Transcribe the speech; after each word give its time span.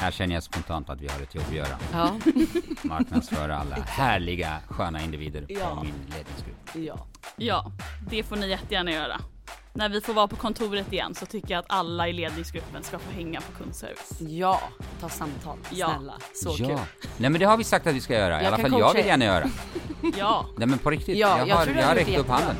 Här 0.00 0.10
känner 0.10 0.34
jag 0.34 0.42
spontant 0.42 0.90
att 0.90 1.00
vi 1.00 1.08
har 1.08 1.20
ett 1.22 1.34
jobb 1.34 1.44
att 1.48 1.54
göra. 1.54 1.78
Ja. 1.92 2.16
Marknadsföra 2.82 3.56
alla 3.58 3.74
härliga, 3.76 4.56
sköna 4.68 5.02
individer 5.02 5.46
Ja. 5.48 5.76
på 5.76 5.84
min 5.84 5.94
ledningsgrupp. 6.16 6.70
ja. 6.74 7.06
Ja, 7.36 7.72
det 8.10 8.22
får 8.22 8.36
ni 8.36 8.48
jättegärna 8.48 8.90
göra. 8.92 9.20
När 9.72 9.88
vi 9.88 10.00
får 10.00 10.12
vara 10.14 10.28
på 10.28 10.36
kontoret 10.36 10.92
igen 10.92 11.14
så 11.14 11.26
tycker 11.26 11.50
jag 11.50 11.58
att 11.58 11.66
alla 11.68 12.08
i 12.08 12.12
ledningsgruppen 12.12 12.82
ska 12.82 12.98
få 12.98 13.12
hänga 13.12 13.40
på 13.40 13.62
kundservice. 13.62 14.20
Ja, 14.20 14.60
ta 15.00 15.08
samtal. 15.08 15.58
Ja. 15.70 15.90
Snälla. 15.96 16.14
Så 16.34 16.54
ja. 16.58 16.68
kul. 16.68 16.78
Nej 17.16 17.30
men 17.30 17.40
det 17.40 17.44
har 17.44 17.56
vi 17.56 17.64
sagt 17.64 17.86
att 17.86 17.94
vi 17.94 18.00
ska 18.00 18.14
göra. 18.14 18.40
I 18.40 18.44
Jag 18.44 18.54
alla 18.54 18.68
fall 18.68 18.80
jag 18.80 18.94
vill 18.94 19.06
gärna 19.06 19.24
göra. 19.24 19.50
Ja, 20.18 20.46
Nej 20.58 20.68
men 20.68 20.78
på 20.78 20.90
riktigt, 20.90 21.16
Ja, 21.18 21.38
jag, 21.38 21.48
jag 21.48 21.56
har, 21.56 21.66
du 21.66 21.72
jag 21.72 21.86
har 21.86 21.94
räckt 21.94 22.18
upp 22.18 22.28
handen. 22.28 22.56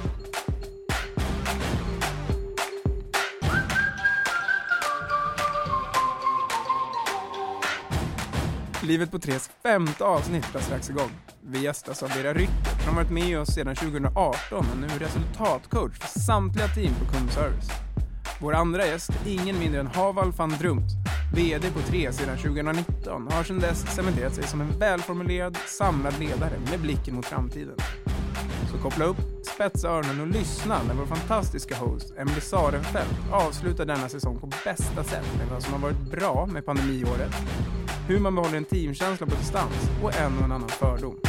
Livet 8.91 9.11
på 9.11 9.19
Tres 9.19 9.51
femte 9.63 10.05
avsnitt 10.05 10.53
drar 10.53 10.61
strax 10.61 10.91
igång. 10.91 11.11
Vi 11.43 11.63
gästas 11.63 12.03
av 12.03 12.09
Vera 12.09 12.35
Ryckert 12.35 12.85
som 12.85 12.97
varit 12.97 13.11
med 13.11 13.41
oss 13.41 13.55
sedan 13.55 13.77
2018 13.77 14.59
och 14.59 14.77
nu 14.81 14.87
är 14.87 14.99
resultatcoach 14.99 15.99
för 15.99 16.21
samtliga 16.21 16.69
team 16.69 16.95
på 16.95 17.13
kundservice. 17.13 17.71
Vår 18.41 18.55
andra 18.55 18.87
gäst 18.87 19.11
är 19.27 19.33
ingen 19.33 19.59
mindre 19.59 19.81
än 19.81 19.87
Haval 19.87 20.33
van 20.33 20.51
Drumt, 20.51 20.91
VD 21.35 21.71
på 21.71 21.81
Tre 21.81 22.13
sedan 22.13 22.37
2019 22.37 23.27
och 23.27 23.33
har 23.33 23.45
sedan 23.45 23.59
dess 23.59 23.95
cementerat 23.95 24.35
sig 24.35 24.45
som 24.45 24.61
en 24.61 24.79
välformulerad, 24.79 25.57
samlad 25.67 26.19
ledare 26.19 26.59
med 26.71 26.81
blicken 26.81 27.15
mot 27.15 27.27
framtiden. 27.27 27.77
Så 28.73 28.79
koppla 28.79 29.05
upp, 29.05 29.47
spetsa 29.55 29.89
öronen 29.89 30.21
och 30.21 30.27
lyssna 30.27 30.83
när 30.83 30.95
vår 30.95 31.07
fantastiska 31.07 31.77
host 31.77 32.15
Emelie 32.19 32.41
Sarenfeldt 32.41 33.33
avslutar 33.33 33.85
denna 33.85 34.09
säsong 34.09 34.39
på 34.41 34.47
bästa 34.65 35.05
sätt 35.05 35.27
med 35.39 35.49
vad 35.53 35.63
som 35.63 35.73
har 35.73 35.81
varit 35.81 36.11
bra 36.11 36.47
med 36.47 36.67
pandemiåret, 36.67 37.35
hur 38.09 38.21
man 38.21 38.35
behåller 38.35 38.57
en 38.57 38.65
teamkänsla 38.65 39.27
på 39.27 39.35
distans 39.35 39.91
och 40.03 40.15
en 40.15 40.39
och 40.39 40.45
en 40.45 40.53
annan 40.53 40.69
fördom. 40.69 41.21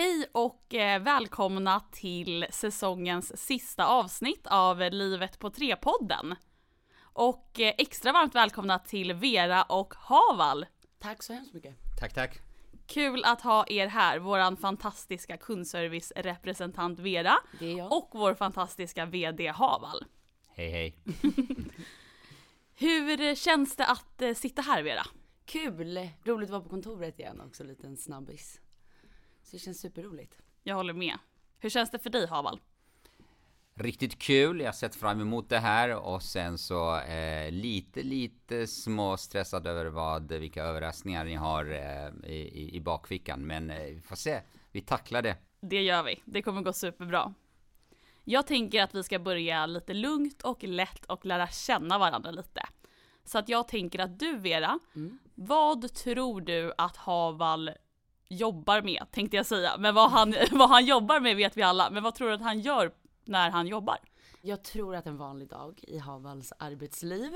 hej 0.00 0.26
och 0.32 0.74
eh, 0.74 1.02
välkomna 1.02 1.80
till 1.90 2.46
säsongens 2.50 3.46
sista 3.46 3.86
avsnitt 3.86 4.46
av 4.46 4.78
Livet 4.78 5.38
på 5.38 5.50
tre-podden. 5.50 6.34
Och 7.00 7.60
eh, 7.60 7.74
extra 7.78 8.12
varmt 8.12 8.34
välkomna 8.34 8.78
till 8.78 9.12
Vera 9.12 9.62
och 9.62 9.94
Haval. 9.96 10.66
Tack 10.98 11.22
så 11.22 11.32
hemskt 11.32 11.54
mycket. 11.54 11.74
Tack 12.00 12.14
tack. 12.14 12.49
Kul 12.90 13.24
att 13.24 13.40
ha 13.40 13.64
er 13.68 13.86
här, 13.86 14.18
våran 14.18 14.56
fantastiska 14.56 15.36
kundservice-representant 15.36 16.98
Vera 16.98 17.38
Det 17.58 17.66
är 17.72 17.76
jag. 17.78 17.92
och 17.92 18.10
vår 18.12 18.34
fantastiska 18.34 19.06
VD 19.06 19.48
Haval. 19.48 20.04
Hej 20.48 20.70
hej. 20.70 20.96
Hur 22.74 23.34
känns 23.34 23.76
det 23.76 23.86
att 23.86 24.22
eh, 24.22 24.34
sitta 24.34 24.62
här 24.62 24.82
Vera? 24.82 25.02
Kul! 25.44 26.08
Roligt 26.24 26.46
att 26.46 26.50
vara 26.50 26.62
på 26.62 26.68
kontoret 26.68 27.18
igen 27.18 27.40
också, 27.40 27.62
en 27.62 27.68
liten 27.68 27.96
snabbis. 27.96 28.60
Så 29.42 29.56
det 29.56 29.58
känns 29.58 29.80
superroligt. 29.80 30.38
Jag 30.62 30.74
håller 30.74 30.94
med. 30.94 31.18
Hur 31.58 31.70
känns 31.70 31.90
det 31.90 31.98
för 31.98 32.10
dig 32.10 32.26
Haval? 32.26 32.60
Riktigt 33.82 34.18
kul, 34.18 34.60
jag 34.60 34.66
har 34.66 34.72
sett 34.72 34.94
fram 34.94 35.20
emot 35.20 35.48
det 35.48 35.58
här 35.58 35.94
och 35.96 36.22
sen 36.22 36.58
så 36.58 36.98
eh, 37.00 37.50
lite, 37.52 38.02
lite 38.02 38.66
små 38.66 39.16
stressad 39.16 39.66
över 39.66 39.86
vad, 39.86 40.32
vilka 40.32 40.62
överraskningar 40.62 41.24
ni 41.24 41.34
har 41.34 41.64
eh, 41.64 42.30
i, 42.30 42.36
i, 42.36 42.76
i 42.76 42.80
bakfickan. 42.80 43.46
Men 43.46 43.70
eh, 43.70 43.82
vi 43.82 44.00
får 44.00 44.16
se, 44.16 44.40
vi 44.72 44.80
tacklar 44.80 45.22
det. 45.22 45.36
Det 45.60 45.82
gör 45.82 46.02
vi. 46.02 46.22
Det 46.24 46.42
kommer 46.42 46.62
gå 46.62 46.72
superbra. 46.72 47.34
Jag 48.24 48.46
tänker 48.46 48.82
att 48.82 48.94
vi 48.94 49.02
ska 49.02 49.18
börja 49.18 49.66
lite 49.66 49.94
lugnt 49.94 50.42
och 50.42 50.64
lätt 50.64 51.04
och 51.04 51.26
lära 51.26 51.48
känna 51.48 51.98
varandra 51.98 52.30
lite. 52.30 52.62
Så 53.24 53.38
att 53.38 53.48
jag 53.48 53.68
tänker 53.68 53.98
att 53.98 54.18
du 54.18 54.36
Vera, 54.36 54.78
Mm. 54.94 55.18
vad 55.34 55.94
tror 55.94 56.40
du 56.40 56.72
att 56.78 56.96
Haval 56.96 57.70
jobbar 58.28 58.82
med, 58.82 59.06
tänkte 59.10 59.36
jag 59.36 59.46
säga. 59.46 59.76
Men 59.78 59.94
vad 59.94 60.10
han, 60.10 60.34
vad 60.52 60.68
han 60.68 60.86
jobbar 60.86 61.20
med 61.20 61.36
vet 61.36 61.56
vi 61.56 61.62
alla. 61.62 61.90
Men 61.90 62.02
vad 62.02 62.14
tror 62.14 62.28
du 62.28 62.34
att 62.34 62.42
han 62.42 62.60
gör 62.60 62.92
när 63.30 63.50
han 63.50 63.66
jobbar? 63.66 63.98
Jag 64.42 64.62
tror 64.64 64.96
att 64.96 65.06
en 65.06 65.16
vanlig 65.16 65.48
dag 65.48 65.80
i 65.82 65.98
Havals 65.98 66.52
arbetsliv 66.58 67.34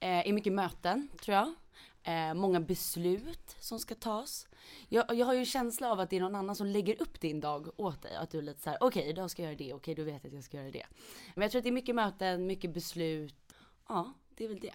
eh, 0.00 0.28
är 0.28 0.32
mycket 0.32 0.52
möten, 0.52 1.08
tror 1.20 1.34
jag. 1.36 1.54
Eh, 2.02 2.34
många 2.34 2.60
beslut 2.60 3.56
som 3.60 3.78
ska 3.78 3.94
tas. 3.94 4.46
Jag, 4.88 5.14
jag 5.14 5.26
har 5.26 5.32
ju 5.32 5.38
en 5.38 5.46
känsla 5.46 5.92
av 5.92 6.00
att 6.00 6.10
det 6.10 6.16
är 6.16 6.20
någon 6.20 6.34
annan 6.34 6.56
som 6.56 6.66
lägger 6.66 7.02
upp 7.02 7.20
din 7.20 7.40
dag 7.40 7.68
åt 7.76 8.02
dig. 8.02 8.16
Att 8.16 8.30
du 8.30 8.38
är 8.38 8.42
lite 8.42 8.60
så 8.60 8.70
här: 8.70 8.78
okej 8.80 9.08
idag 9.08 9.30
ska 9.30 9.42
jag 9.42 9.48
göra 9.52 9.58
det, 9.58 9.74
okej 9.74 9.94
då 9.94 10.02
vet 10.02 10.24
jag 10.24 10.30
att 10.30 10.34
jag 10.34 10.44
ska 10.44 10.56
göra 10.56 10.70
det. 10.70 10.86
Men 11.34 11.42
jag 11.42 11.50
tror 11.50 11.58
att 11.58 11.64
det 11.64 11.70
är 11.70 11.72
mycket 11.72 11.94
möten, 11.94 12.46
mycket 12.46 12.74
beslut. 12.74 13.34
Ja, 13.88 14.12
det 14.36 14.44
är 14.44 14.48
väl 14.48 14.60
det. 14.60 14.74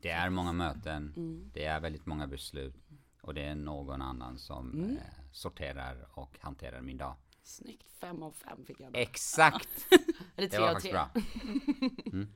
Det 0.00 0.10
är 0.10 0.30
många 0.30 0.52
möten, 0.52 1.12
Mm. 1.16 1.50
det 1.54 1.64
är 1.64 1.80
väldigt 1.80 2.06
många 2.06 2.26
beslut 2.26 2.74
och 3.20 3.34
det 3.34 3.42
är 3.42 3.54
någon 3.54 4.02
annan 4.02 4.38
som 4.38 4.72
Mm. 4.74 4.96
eh, 4.96 5.02
sorterar 5.32 6.08
och 6.18 6.36
hanterar 6.40 6.80
min 6.80 6.96
dag. 6.98 7.14
Snyggt, 7.48 7.90
fem 8.00 8.22
av 8.22 8.30
fem 8.32 8.64
fick 8.66 8.80
jag. 8.80 8.92
då. 8.92 8.98
Exakt! 8.98 9.68
Eller 10.36 10.48
tre 10.48 10.58
av 10.58 10.74
tre. 10.80 10.92
bra. 10.92 11.10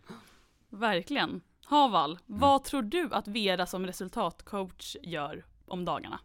Verkligen. 0.71 1.41
Haval, 1.65 2.11
Mm. 2.29 2.41
vad 2.41 2.65
tror 2.65 2.83
du 2.83 3.09
att 3.13 3.29
Vera 3.29 3.67
som 3.67 3.87
resultatcoach 3.87 4.97
gör 5.03 5.45
om 5.67 5.85
dagarna? 5.85 6.21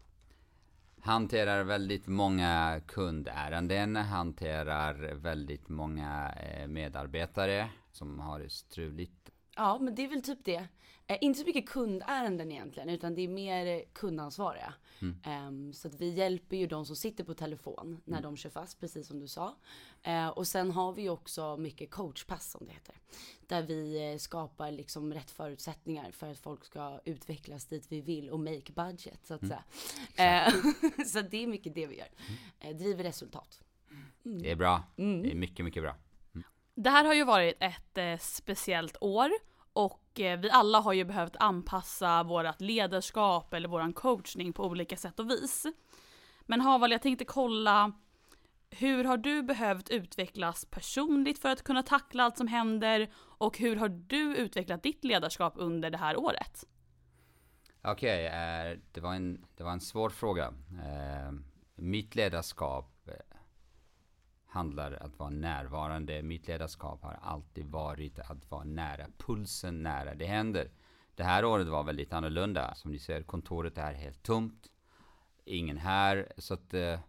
Hanterar 1.02 1.64
väldigt 1.64 2.08
många 2.08 2.82
kundärenden, 2.88 3.96
hanterar 3.96 4.94
väldigt 5.14 5.70
många 5.70 6.32
eh, 6.34 6.68
medarbetare 6.68 7.70
som 7.92 8.20
har 8.20 8.40
det 8.40 8.50
struligt. 8.50 9.30
Ja, 9.56 9.78
men 9.82 9.96
det 9.96 10.04
är 10.04 10.10
väl 10.10 10.22
typ 10.22 10.46
det. 10.46 10.68
Eh, 11.08 11.18
inte 11.22 11.40
så 11.40 11.46
mycket 11.46 11.70
kundärenden 11.70 12.52
egentligen, 12.52 12.90
utan 12.90 13.16
det 13.16 13.22
är 13.22 13.28
mer 13.28 13.66
eh, 13.66 13.82
kundansvariga. 13.94 14.74
Ehm, 15.24 15.74
så 15.74 15.88
att 15.88 16.02
vi 16.02 16.10
hjälper 16.10 16.58
ju 16.58 16.68
de 16.68 16.86
som 16.86 16.96
sitter 16.96 17.24
på 17.24 17.34
telefon 17.34 18.02
när 18.06 18.22
de 18.22 18.38
kör 18.38 18.50
fast, 18.50 18.80
precis 18.80 19.08
som 19.08 19.20
du 19.20 19.28
sa. 19.28 19.56
Eh, 20.04 20.28
och 20.28 20.48
sen 20.48 20.72
har 20.72 20.94
vi 20.94 21.10
också 21.10 21.58
mycket 21.58 21.92
coachpass 21.92 22.52
som 22.52 22.66
det 22.66 22.74
heter. 22.74 22.96
Där 23.48 23.62
vi 23.62 24.12
eh, 24.12 24.18
skapar 24.18 24.72
liksom 24.72 25.14
rätt 25.14 25.32
förutsättningar 25.32 26.12
för 26.12 26.32
att 26.32 26.40
folk 26.40 26.66
ska 26.66 27.00
utvecklas 27.06 27.66
dit 27.66 27.86
vi 27.90 28.02
vill 28.02 28.30
och 28.30 28.40
make 28.40 28.74
budget 28.76 29.20
så 29.26 29.34
att 29.34 29.48
säga. 29.48 29.64
Eh, 30.16 30.54
så 31.06 31.22
det 31.22 31.44
är 31.44 31.48
mycket 31.48 31.76
det 31.76 31.88
vi 31.88 31.98
gör. 31.98 32.10
Eh, 32.60 32.76
driver 32.76 33.04
resultat. 33.04 33.62
Det 34.24 34.52
är 34.52 34.56
bra. 34.56 34.84
Mm. 34.98 35.22
Det 35.22 35.32
är 35.32 35.36
mycket, 35.36 35.66
mycket 35.66 35.84
bra. 35.84 35.96
Det 36.76 36.90
här 36.90 37.06
har 37.06 37.14
ju 37.14 37.24
varit 37.24 37.56
ett 37.60 37.98
eh, 37.98 38.18
speciellt 38.18 38.98
år 39.02 39.32
och 39.78 40.20
eh, 40.20 40.40
vi 40.40 40.50
alla 40.50 40.80
har 40.80 40.94
ju 40.94 41.04
behövt 41.04 41.36
anpassa 41.40 42.24
vårt 42.24 42.62
ledarskap 42.62 43.54
eller 43.54 43.70
våran 43.70 43.94
coachning 43.94 44.54
på 44.54 44.66
olika 44.66 44.98
sätt 44.98 45.20
och 45.20 45.30
vis. 45.30 45.66
Men 46.42 46.62
Haval, 46.62 46.92
jag 46.92 47.02
tänkte 47.02 47.26
kolla 47.26 47.92
hur 48.70 49.04
har 49.04 49.18
du 49.18 49.44
behövt 49.44 49.90
utvecklas 49.90 50.66
personligt 50.66 51.40
för 51.40 51.50
att 51.50 51.64
kunna 51.64 51.84
tackla 51.84 52.24
allt 52.24 52.38
som 52.38 52.48
händer 52.48 53.10
och 53.18 53.58
hur 53.58 53.76
har 53.76 53.90
du 53.90 54.36
utvecklat 54.36 54.84
ditt 54.84 55.04
ledarskap 55.04 55.54
under 55.56 55.90
det 55.90 55.98
här 55.98 56.20
året? 56.20 56.64
Okej, 57.82 58.26
eh, 58.26 58.78
det, 58.92 59.02
var 59.02 59.14
en, 59.14 59.46
det 59.56 59.64
var 59.64 59.72
en 59.72 59.82
svår 59.82 60.10
fråga. 60.10 60.54
Eh, 60.86 61.32
mitt 61.76 62.16
ledarskap 62.16 62.97
handlar 64.58 64.92
handlar 64.92 65.06
att 65.06 65.20
vara 65.20 65.30
närvarande. 65.30 66.24
Mitt 66.24 66.48
ledarskap 66.48 67.04
har 67.04 67.20
alltid 67.22 67.66
varit 67.66 68.20
att 68.20 68.52
vara 68.52 68.64
nära, 68.64 69.06
pulsen 69.18 69.84
nära. 69.84 70.16
Det 70.16 70.26
händer. 70.26 70.70
Det 71.16 71.24
här 71.24 71.46
året 71.46 71.68
var 71.68 71.84
väldigt 71.84 72.14
annorlunda. 72.14 72.76
Som 72.76 72.92
ni 72.92 73.00
ser, 73.00 73.24
kontoret 73.24 73.78
är 73.78 73.94
helt 73.94 74.24
tomt. 74.24 74.72
Ingen 75.46 75.78
här. 75.78 76.32
Så 76.38 76.54
att 76.54 76.74
eh, 76.74 77.00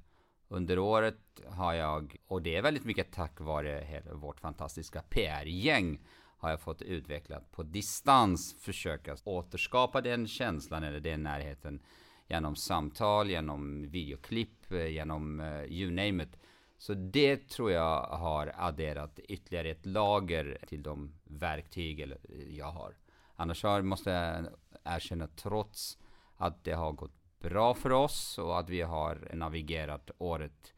under 0.49 0.78
året 0.78 1.19
har 1.46 1.75
jag, 1.75 2.17
och 2.26 2.43
det 2.43 2.56
är 2.56 2.62
väldigt 2.62 2.84
mycket 2.84 3.12
tack 3.12 3.40
vare 3.40 3.84
hela 3.87 4.14
vårt 4.14 4.40
fantastiska 4.40 5.02
PR-gäng, 5.02 5.99
har 6.38 6.50
jag 6.50 6.61
fått 6.61 6.82
utvecklat 6.82 7.50
på 7.50 7.62
distans, 7.62 8.56
försöka 8.61 9.17
återskapa 9.25 10.00
den 10.00 10.26
känslan 10.26 10.82
eller 10.82 11.00
den 11.00 11.22
närheten 11.22 11.81
genom 12.28 12.56
samtal, 12.56 13.31
genom 13.31 13.90
videoklipp, 13.90 14.72
eh, 14.72 14.87
genom 14.87 15.40
uh, 15.40 15.64
you 15.64 15.90
name 15.90 16.22
it. 16.22 16.37
Så 16.78 16.94
det 16.94 17.48
tror 17.48 17.70
jag 17.70 18.02
har 18.02 18.52
adderat 18.56 19.19
ytterligare 19.19 19.70
ett 19.70 19.86
lager 19.86 20.58
till 20.66 20.82
de 20.82 21.14
verktyg 21.25 22.00
eh, 22.00 22.16
jag 22.50 22.70
har. 22.70 22.96
Annars 23.36 23.62
har, 23.62 23.82
måste 23.82 24.10
jag 24.10 24.46
erkänna, 24.84 25.26
trots 25.26 25.98
att 26.36 26.64
det 26.64 26.72
har 26.72 26.92
gått 26.92 27.40
bra 27.40 27.75
för 27.75 27.92
oss 27.92 28.38
och 28.38 28.58
att 28.58 28.69
vi 28.70 28.82
har 28.82 29.30
navigerat 29.34 30.10
året 30.19 30.75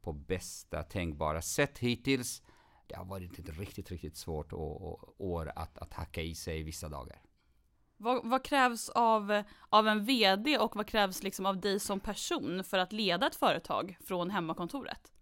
på 0.00 0.12
bästa 0.12 0.82
tänkbara 0.82 1.42
sätt 1.42 1.78
hittills. 1.78 2.42
Det 2.86 2.96
har 2.96 3.04
varit 3.04 3.38
ett 3.38 3.58
riktigt, 3.58 3.90
riktigt 3.90 4.16
svårt 4.16 4.52
år 4.52 5.52
att, 5.56 5.78
att 5.78 5.92
hacka 5.92 6.22
i 6.22 6.34
sig 6.34 6.62
vissa 6.62 6.88
dagar. 6.88 7.22
Vad, 7.96 8.28
vad 8.28 8.44
krävs 8.44 8.88
av, 8.88 9.42
av 9.68 9.88
en 9.88 10.04
VD 10.04 10.58
och 10.58 10.76
vad 10.76 10.86
krävs 10.86 11.22
liksom 11.22 11.46
av 11.46 11.60
dig 11.60 11.80
som 11.80 12.00
person 12.00 12.64
för 12.64 12.78
att 12.78 12.92
leda 12.92 13.26
ett 13.26 13.36
företag 13.36 13.96
från 14.04 14.30
hemmakontoret? 14.30 15.12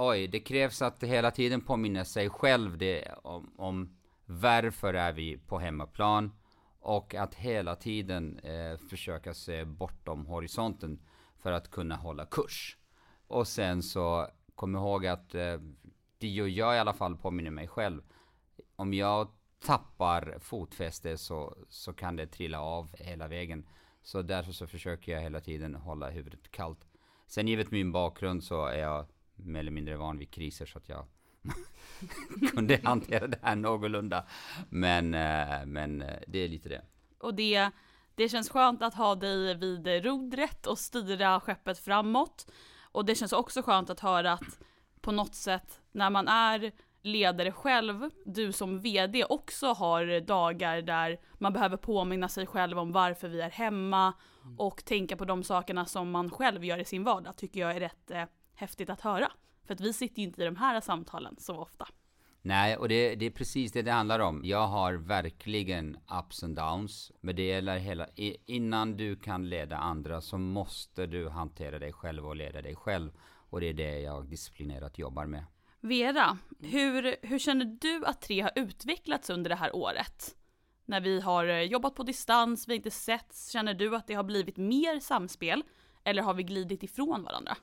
Oj, 0.00 0.26
det 0.26 0.40
krävs 0.40 0.82
att 0.82 1.02
hela 1.02 1.30
tiden 1.30 1.60
påminna 1.60 2.04
sig 2.04 2.30
själv 2.30 2.78
det, 2.78 3.14
om, 3.22 3.52
om 3.56 3.96
varför 4.26 4.94
är 4.94 5.12
vi 5.12 5.38
på 5.38 5.58
hemmaplan 5.58 6.32
och 6.80 7.14
att 7.14 7.34
hela 7.34 7.76
tiden 7.76 8.38
eh, 8.38 8.78
försöka 8.90 9.34
se 9.34 9.64
bortom 9.64 10.26
horisonten 10.26 11.00
för 11.38 11.52
att 11.52 11.70
kunna 11.70 11.96
hålla 11.96 12.26
kurs. 12.26 12.76
Och 13.26 13.48
sen 13.48 13.82
så 13.82 14.28
kom 14.54 14.76
ihåg 14.76 15.06
att 15.06 15.34
eh, 15.34 15.60
det 16.18 16.28
gör 16.28 16.46
jag 16.46 16.76
i 16.76 16.78
alla 16.78 16.94
fall 16.94 17.16
påminner 17.16 17.50
mig 17.50 17.68
själv. 17.68 18.02
Om 18.76 18.94
jag 18.94 19.28
tappar 19.64 20.38
fotfäste 20.40 21.18
så, 21.18 21.56
så 21.68 21.92
kan 21.92 22.16
det 22.16 22.26
trilla 22.26 22.60
av 22.60 22.96
hela 22.98 23.28
vägen. 23.28 23.66
Så 24.02 24.22
därför 24.22 24.52
så 24.52 24.66
försöker 24.66 25.12
jag 25.12 25.20
hela 25.20 25.40
tiden 25.40 25.74
hålla 25.74 26.10
huvudet 26.10 26.50
kallt. 26.50 26.88
Sen 27.26 27.48
givet 27.48 27.70
min 27.70 27.92
bakgrund 27.92 28.44
så 28.44 28.66
är 28.66 28.78
jag 28.78 29.06
mer 29.38 29.60
eller 29.60 29.70
mindre 29.70 29.96
van 29.96 30.18
vid 30.18 30.30
kriser 30.30 30.66
så 30.66 30.78
att 30.78 30.88
jag 30.88 31.06
kunde 32.54 32.80
hantera 32.84 33.26
det 33.26 33.38
här 33.42 33.56
någorlunda. 33.56 34.26
Men, 34.68 35.14
eh, 35.14 35.66
men 35.66 36.02
eh, 36.02 36.18
det 36.26 36.38
är 36.38 36.48
lite 36.48 36.68
det. 36.68 36.82
Och 37.18 37.34
det, 37.34 37.70
det 38.14 38.28
känns 38.28 38.50
skönt 38.50 38.82
att 38.82 38.94
ha 38.94 39.14
dig 39.14 39.54
vid 39.54 40.04
rodret 40.04 40.66
och 40.66 40.78
styra 40.78 41.40
skeppet 41.40 41.78
framåt. 41.78 42.50
Och 42.92 43.04
det 43.04 43.14
känns 43.14 43.32
också 43.32 43.62
skönt 43.62 43.90
att 43.90 44.00
höra 44.00 44.32
att 44.32 44.60
på 45.00 45.12
något 45.12 45.34
sätt 45.34 45.80
när 45.92 46.10
man 46.10 46.28
är 46.28 46.72
ledare 47.02 47.52
själv, 47.52 48.10
du 48.24 48.52
som 48.52 48.80
VD 48.80 49.24
också 49.24 49.66
har 49.66 50.20
dagar 50.20 50.82
där 50.82 51.20
man 51.34 51.52
behöver 51.52 51.76
påminna 51.76 52.28
sig 52.28 52.46
själv 52.46 52.78
om 52.78 52.92
varför 52.92 53.28
vi 53.28 53.40
är 53.40 53.50
hemma 53.50 54.12
och 54.58 54.84
tänka 54.84 55.16
på 55.16 55.24
de 55.24 55.42
sakerna 55.42 55.86
som 55.86 56.10
man 56.10 56.30
själv 56.30 56.64
gör 56.64 56.78
i 56.78 56.84
sin 56.84 57.04
vardag 57.04 57.36
tycker 57.36 57.60
jag 57.60 57.76
är 57.76 57.80
rätt 57.80 58.10
eh, 58.10 58.24
häftigt 58.58 58.90
att 58.90 59.00
höra. 59.00 59.32
För 59.64 59.74
att 59.74 59.80
vi 59.80 59.92
sitter 59.92 60.18
ju 60.18 60.28
inte 60.28 60.42
i 60.42 60.44
de 60.44 60.56
här 60.56 60.80
samtalen 60.80 61.36
så 61.38 61.56
ofta. 61.56 61.88
Nej, 62.42 62.76
och 62.76 62.88
det, 62.88 63.14
det, 63.14 63.26
är 63.26 63.30
precis 63.30 63.72
det 63.72 63.82
det 63.82 63.92
handlar 63.92 64.20
om. 64.20 64.40
Jag 64.44 64.66
har 64.66 64.94
verkligen 64.94 65.96
ups 66.20 66.42
and 66.44 66.56
downs. 66.56 67.12
Men 67.20 67.36
det 67.36 67.46
gäller 67.46 67.78
hela... 67.78 68.06
Innan 68.46 68.96
du 68.96 69.16
kan 69.16 69.48
leda 69.48 69.76
andra 69.76 70.20
så 70.20 70.38
måste 70.38 71.06
du 71.06 71.28
hantera 71.28 71.78
dig 71.78 71.92
själv 71.92 72.26
och 72.26 72.36
leda 72.36 72.62
dig 72.62 72.76
själv. 72.76 73.10
Och 73.50 73.60
det 73.60 73.66
är 73.66 73.74
det 73.74 74.00
jag 74.00 74.26
disciplinerat 74.26 74.98
jobbar 74.98 75.26
med. 75.26 75.44
Vera, 75.80 76.38
hur, 76.60 77.16
hur 77.26 77.38
känner 77.38 77.64
du 77.64 78.06
att 78.06 78.20
Tre 78.20 78.40
har 78.40 78.52
utvecklats 78.54 79.30
under 79.30 79.48
det 79.48 79.56
här 79.56 79.76
året? 79.76 80.36
När 80.84 81.00
vi 81.00 81.20
har 81.20 81.46
eh, 81.46 81.62
jobbat 81.62 81.94
på 81.94 82.02
distans, 82.02 82.68
vi 82.68 82.72
har 82.72 82.76
inte 82.76 82.90
setts, 82.90 83.50
känner 83.50 83.74
du 83.74 83.96
att 83.96 84.06
det 84.06 84.14
har 84.14 84.24
blivit 84.24 84.56
mer 84.56 85.00
samspel? 85.00 85.62
Eller 86.04 86.22
har 86.22 86.34
vi 86.34 86.42
glidit 86.42 86.82
ifrån 86.82 87.22
varandra? 87.22 87.56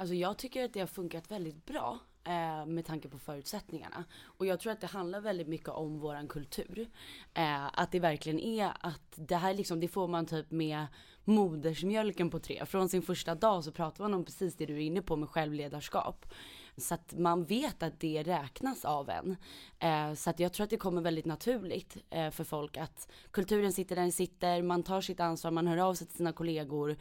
Alltså 0.00 0.14
jag 0.14 0.38
tycker 0.38 0.64
att 0.64 0.72
det 0.72 0.80
har 0.80 0.86
funkat 0.86 1.30
väldigt 1.30 1.66
bra 1.66 1.98
eh, 2.24 2.66
med 2.66 2.84
tanke 2.84 3.08
på 3.08 3.18
förutsättningarna. 3.18 4.04
Och 4.22 4.46
jag 4.46 4.60
tror 4.60 4.72
att 4.72 4.80
det 4.80 4.86
handlar 4.86 5.20
väldigt 5.20 5.48
mycket 5.48 5.68
om 5.68 5.98
våran 5.98 6.28
kultur. 6.28 6.90
Eh, 7.34 7.66
att 7.80 7.92
det 7.92 8.00
verkligen 8.00 8.40
är 8.40 8.72
att 8.80 9.12
det 9.14 9.36
här 9.36 9.54
liksom, 9.54 9.80
det 9.80 9.88
får 9.88 10.08
man 10.08 10.26
typ 10.26 10.50
med 10.50 10.86
modersmjölken 11.24 12.30
på 12.30 12.38
tre. 12.38 12.66
Från 12.66 12.88
sin 12.88 13.02
första 13.02 13.34
dag 13.34 13.64
så 13.64 13.72
pratar 13.72 14.04
man 14.04 14.14
om 14.14 14.24
precis 14.24 14.56
det 14.56 14.66
du 14.66 14.74
är 14.74 14.80
inne 14.80 15.02
på 15.02 15.16
med 15.16 15.28
självledarskap. 15.28 16.26
Så 16.76 16.94
att 16.94 17.18
man 17.18 17.44
vet 17.44 17.82
att 17.82 18.00
det 18.00 18.22
räknas 18.22 18.84
av 18.84 19.10
en. 19.10 19.36
Eh, 19.78 20.14
så 20.14 20.30
att 20.30 20.40
jag 20.40 20.52
tror 20.52 20.64
att 20.64 20.70
det 20.70 20.76
kommer 20.76 21.02
väldigt 21.02 21.26
naturligt 21.26 21.96
eh, 22.10 22.30
för 22.30 22.44
folk 22.44 22.76
att 22.76 23.08
kulturen 23.30 23.72
sitter 23.72 23.96
där 23.96 24.02
den 24.02 24.12
sitter, 24.12 24.62
man 24.62 24.82
tar 24.82 25.00
sitt 25.00 25.20
ansvar, 25.20 25.50
man 25.50 25.66
hör 25.66 25.76
av 25.76 25.94
sig 25.94 26.06
till 26.06 26.16
sina 26.16 26.32
kollegor. 26.32 26.96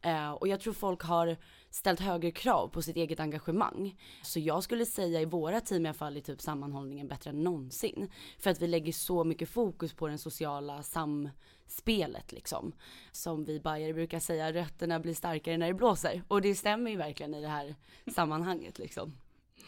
Eh, 0.00 0.30
och 0.30 0.48
jag 0.48 0.60
tror 0.60 0.72
folk 0.72 1.02
har 1.02 1.36
ställt 1.70 2.00
högre 2.00 2.30
krav 2.30 2.68
på 2.68 2.82
sitt 2.82 2.96
eget 2.96 3.20
engagemang. 3.20 4.00
Så 4.22 4.40
jag 4.40 4.62
skulle 4.62 4.86
säga 4.86 5.20
i 5.20 5.24
våra 5.24 5.60
team 5.60 5.86
i 5.86 5.88
alla 5.88 5.94
fall 5.94 6.16
är 6.16 6.20
typ 6.20 6.40
sammanhållningen 6.40 7.08
bättre 7.08 7.30
än 7.30 7.44
någonsin. 7.44 8.10
För 8.38 8.50
att 8.50 8.62
vi 8.62 8.66
lägger 8.66 8.92
så 8.92 9.24
mycket 9.24 9.48
fokus 9.48 9.94
på 9.94 10.08
den 10.08 10.18
sociala 10.18 10.82
samspelet 10.82 12.32
liksom. 12.32 12.72
Som 13.12 13.44
vi 13.44 13.60
bajare 13.60 13.92
brukar 13.92 14.20
säga, 14.20 14.52
rötterna 14.52 15.00
blir 15.00 15.14
starkare 15.14 15.56
när 15.56 15.66
det 15.66 15.74
blåser. 15.74 16.22
Och 16.28 16.42
det 16.42 16.54
stämmer 16.54 16.90
ju 16.90 16.96
verkligen 16.96 17.34
i 17.34 17.40
det 17.40 17.48
här 17.48 17.74
sammanhanget 18.14 18.78
liksom. 18.78 19.16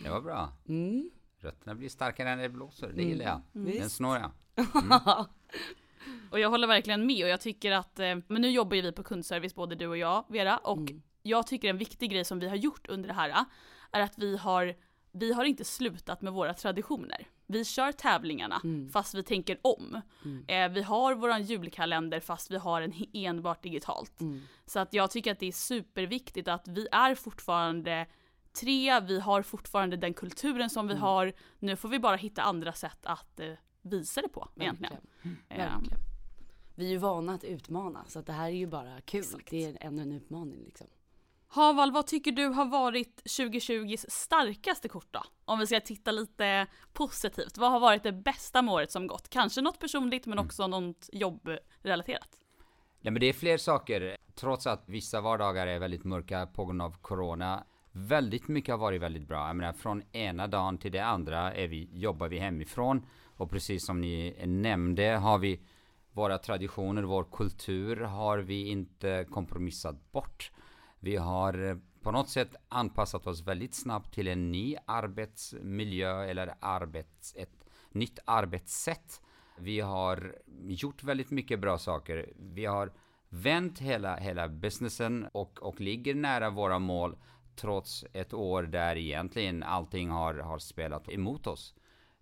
Det 0.03 0.11
var 0.11 0.21
bra. 0.21 0.53
Mm. 0.69 1.11
Rötterna 1.39 1.75
blir 1.75 1.89
starkare 1.89 2.37
när 2.37 2.43
det 2.43 2.49
blåser, 2.49 2.93
det 2.97 3.03
gillar 3.03 3.25
jag. 3.25 3.41
Mm. 3.55 3.79
Den 3.79 3.91
snår 3.91 4.17
jag. 4.17 4.31
Och 6.31 6.41
jag 6.41 6.51
håller 6.51 6.67
verkligen 6.67 7.07
med 7.07 7.25
och 7.25 7.31
jag 7.31 7.41
tycker 7.41 7.73
att, 7.73 7.99
eh, 7.99 8.17
men 8.27 8.43
nu 8.43 8.51
jobbar 8.51 8.77
ju 8.77 8.83
vi 8.83 8.93
på 8.93 9.03
kundservice 9.03 9.55
både 9.55 9.75
du 9.75 9.87
och 9.87 9.97
jag 9.97 10.25
Vera 10.29 10.59
och 10.59 10.79
Mm. 10.79 11.03
Jag 11.23 11.47
tycker 11.47 11.69
en 11.71 11.79
viktig 11.79 12.11
grej 12.11 12.25
som 12.25 12.39
vi 12.39 12.49
har 12.49 12.57
gjort 12.57 12.89
under 12.89 13.09
det 13.09 13.15
här 13.15 13.45
är 13.93 14.01
att 14.01 14.19
vi 14.19 14.37
har, 14.37 14.75
vi 15.13 15.33
har 15.33 15.45
inte 15.45 15.65
slutat 15.65 16.23
med 16.23 16.33
våra 16.33 16.55
traditioner. 16.55 17.27
Vi 17.47 17.65
kör 17.65 17.93
tävlingarna 17.93 18.61
Mm. 18.65 18.89
fast 18.91 19.15
vi 19.15 19.23
tänker 19.23 19.59
om. 19.63 20.01
Mm. 20.25 20.45
Eh, 20.49 20.75
vi 20.75 20.83
har 20.83 21.15
våran 21.15 21.43
julkalender 21.43 22.21
fast 22.21 22.51
vi 22.51 22.57
har 22.57 22.81
den 22.81 22.93
enbart 23.13 23.63
digitalt. 23.63 24.21
Mm. 24.21 24.43
Så 24.67 24.79
att 24.79 24.95
jag 24.95 25.11
tycker 25.11 25.33
att 25.33 25.39
det 25.39 25.47
är 25.47 25.53
superviktigt 25.53 26.49
att 26.49 26.69
vi 26.69 26.89
är 26.93 27.15
fortfarande 27.15 28.07
tre, 28.61 29.01
vi 29.01 29.21
har 29.21 29.43
fortfarande 29.43 29.97
den 29.97 30.15
kulturen 30.15 30.71
som 30.71 30.87
vi 30.87 30.93
Mm. 30.93 31.03
har. 31.03 31.33
Nu 31.59 31.77
får 31.77 31.89
vi 31.89 31.99
bara 31.99 32.17
hitta 32.17 32.43
andra 32.43 32.73
sätt 32.73 32.99
att 33.03 33.41
eh, 33.41 33.53
visa 33.83 34.23
det 34.23 34.29
på 34.29 34.49
egentligen. 34.57 34.97
Eh, 35.49 35.57
Verkligen. 35.57 35.99
Vi 36.75 36.87
är 36.87 36.91
ju 36.91 36.97
vana 36.97 37.35
att 37.35 37.45
utmana 37.45 38.05
så 38.09 38.19
att 38.19 38.27
det 38.27 38.33
här 38.33 38.47
är 38.47 38.51
ju 38.55 38.67
bara 38.67 39.01
kul. 39.01 39.21
Exakt. 39.21 39.51
Det 39.51 39.65
är 39.65 39.77
ännu 39.81 40.03
en 40.03 40.13
utmaning 40.13 40.65
liksom. 40.65 40.87
Haval, 41.53 41.93
vad 41.93 42.07
tycker 42.07 42.33
du 42.33 42.47
har 42.47 42.65
varit 42.65 43.23
2020s 43.25 44.05
starkaste 44.09 44.89
kort 44.89 45.09
då? 45.11 45.23
Om 45.45 45.59
vi 45.59 45.67
ska 45.67 45.81
titta 45.81 46.11
lite 46.11 46.67
positivt. 46.93 47.59
Vad 47.59 47.71
har 47.71 47.81
varit 47.81 48.03
det 48.03 48.13
bästa 48.13 48.63
med 48.63 48.75
året 48.75 48.93
som 48.93 49.07
gått? 49.07 49.29
Kanske 49.29 49.61
något 49.61 49.79
personligt 49.79 50.27
men 50.27 50.39
också 50.39 50.67
något 50.67 51.11
jobbrelaterat. 51.13 52.29
Ja, 53.01 53.11
men 53.11 53.21
det 53.21 53.27
är 53.27 53.33
fler 53.33 53.57
saker. 53.57 54.17
Trots 54.35 54.67
att 54.67 54.85
vissa 54.87 55.21
vardagar 55.21 55.67
är 55.67 55.79
väldigt 55.79 56.05
mörka 56.05 56.47
på 56.47 56.65
grund 56.65 56.83
av 56.83 56.97
corona. 57.01 57.65
Väldigt 57.93 58.49
mycket 58.49 58.73
har 58.73 58.79
varit 58.79 59.03
väldigt 59.03 59.29
bra. 59.29 59.47
Jag 59.47 59.57
menar, 59.57 59.73
från 59.73 60.03
ena 60.13 60.47
dagen 60.47 60.79
till 60.79 60.93
det 60.93 61.05
andra 61.05 61.55
är 61.55 61.69
vi, 61.69 61.89
jobbar 61.93 62.29
vi 62.29 62.39
hemifrån. 62.39 63.07
Och 63.37 63.51
precis 63.51 63.87
som 63.87 64.01
ni 64.01 64.43
nämnde 64.47 65.09
har 65.09 65.39
vi 65.39 65.61
våra 66.13 66.39
traditioner, 66.39 67.03
vår 67.03 67.25
kultur 67.25 67.97
har 67.97 68.39
vi 68.39 68.69
inte 68.69 69.27
kompromissat 69.31 70.13
bort. 70.13 70.51
Vi 71.01 71.17
har 71.17 71.69
eh, 71.69 71.77
på 72.03 72.11
något 72.11 72.29
sätt 72.29 72.55
anpassat 72.69 73.27
oss 73.27 73.47
väldigt 73.47 73.75
snabbt 73.75 74.15
till 74.15 74.29
en 74.29 74.53
ny 74.53 74.77
arbetsmiljö 74.87 76.25
eller 76.25 76.55
arbets, 76.61 77.35
ett 77.37 77.65
nytt 77.93 78.19
arbetssätt. 78.25 79.21
Vi 79.59 79.81
har 79.81 80.37
gjort 80.67 81.03
väldigt 81.03 81.31
mycket 81.31 81.61
bra 81.61 81.79
saker. 81.79 82.33
Vi 82.37 82.65
har 82.65 82.93
vänt 83.29 83.79
hela, 83.79 84.17
hela 84.17 84.49
businessen 84.49 85.29
och, 85.33 85.59
och 85.63 85.81
ligger 85.81 86.15
nära 86.15 86.51
våra 86.51 86.79
mål 86.79 87.17
trots 87.57 88.05
ett 88.13 88.35
år 88.35 88.63
där 88.63 88.97
egentligen 88.97 89.63
allting 89.63 90.11
har, 90.11 90.35
har 90.35 90.59
spelat 90.59 91.09
emot 91.09 91.47
oss. 91.47 91.75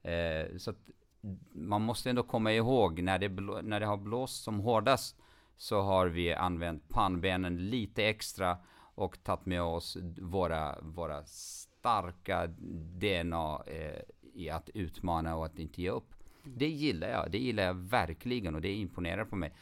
Eh, 0.02 0.56
så 0.56 0.70
att 0.70 0.90
man 1.52 1.82
måste 1.82 2.10
ändå 2.10 2.22
komma 2.22 2.52
ihåg 2.52 3.02
när 3.02 3.18
det, 3.18 3.28
blå, 3.28 3.60
när 3.62 3.80
det 3.80 3.86
har 3.86 3.96
blåst 3.96 4.44
som 4.44 4.60
hårdast 4.60 5.16
så 5.56 5.80
har 5.80 6.06
vi 6.06 6.34
använt 6.34 6.88
pannbenen 6.88 7.70
lite 7.70 8.04
extra 8.04 8.58
och 8.98 9.24
tagit 9.24 9.46
med 9.46 9.62
oss 9.62 9.96
våra, 10.20 10.80
våra 10.80 11.24
starka 11.24 12.46
DNA 12.98 13.62
eh, 13.66 14.02
i 14.34 14.50
att 14.50 14.70
utmana 14.74 15.36
och 15.36 15.46
att 15.46 15.58
inte 15.58 15.82
ge 15.82 15.90
upp. 15.90 16.14
Det 16.44 16.68
gillar 16.68 17.08
jag, 17.08 17.30
det 17.30 17.38
gillar 17.38 17.62
jag 17.62 17.74
verkligen 17.74 18.54
och 18.54 18.60
det 18.60 18.72
imponerar 18.72 19.24
på 19.24 19.36
mig. 19.36 19.52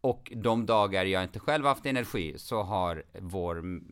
Och 0.00 0.32
de 0.36 0.66
dagar 0.66 1.04
jag 1.04 1.22
inte 1.22 1.40
själv 1.40 1.64
haft 1.64 1.86
energi 1.86 2.38
så 2.38 2.62
har 2.62 3.02
vår, 3.20 3.82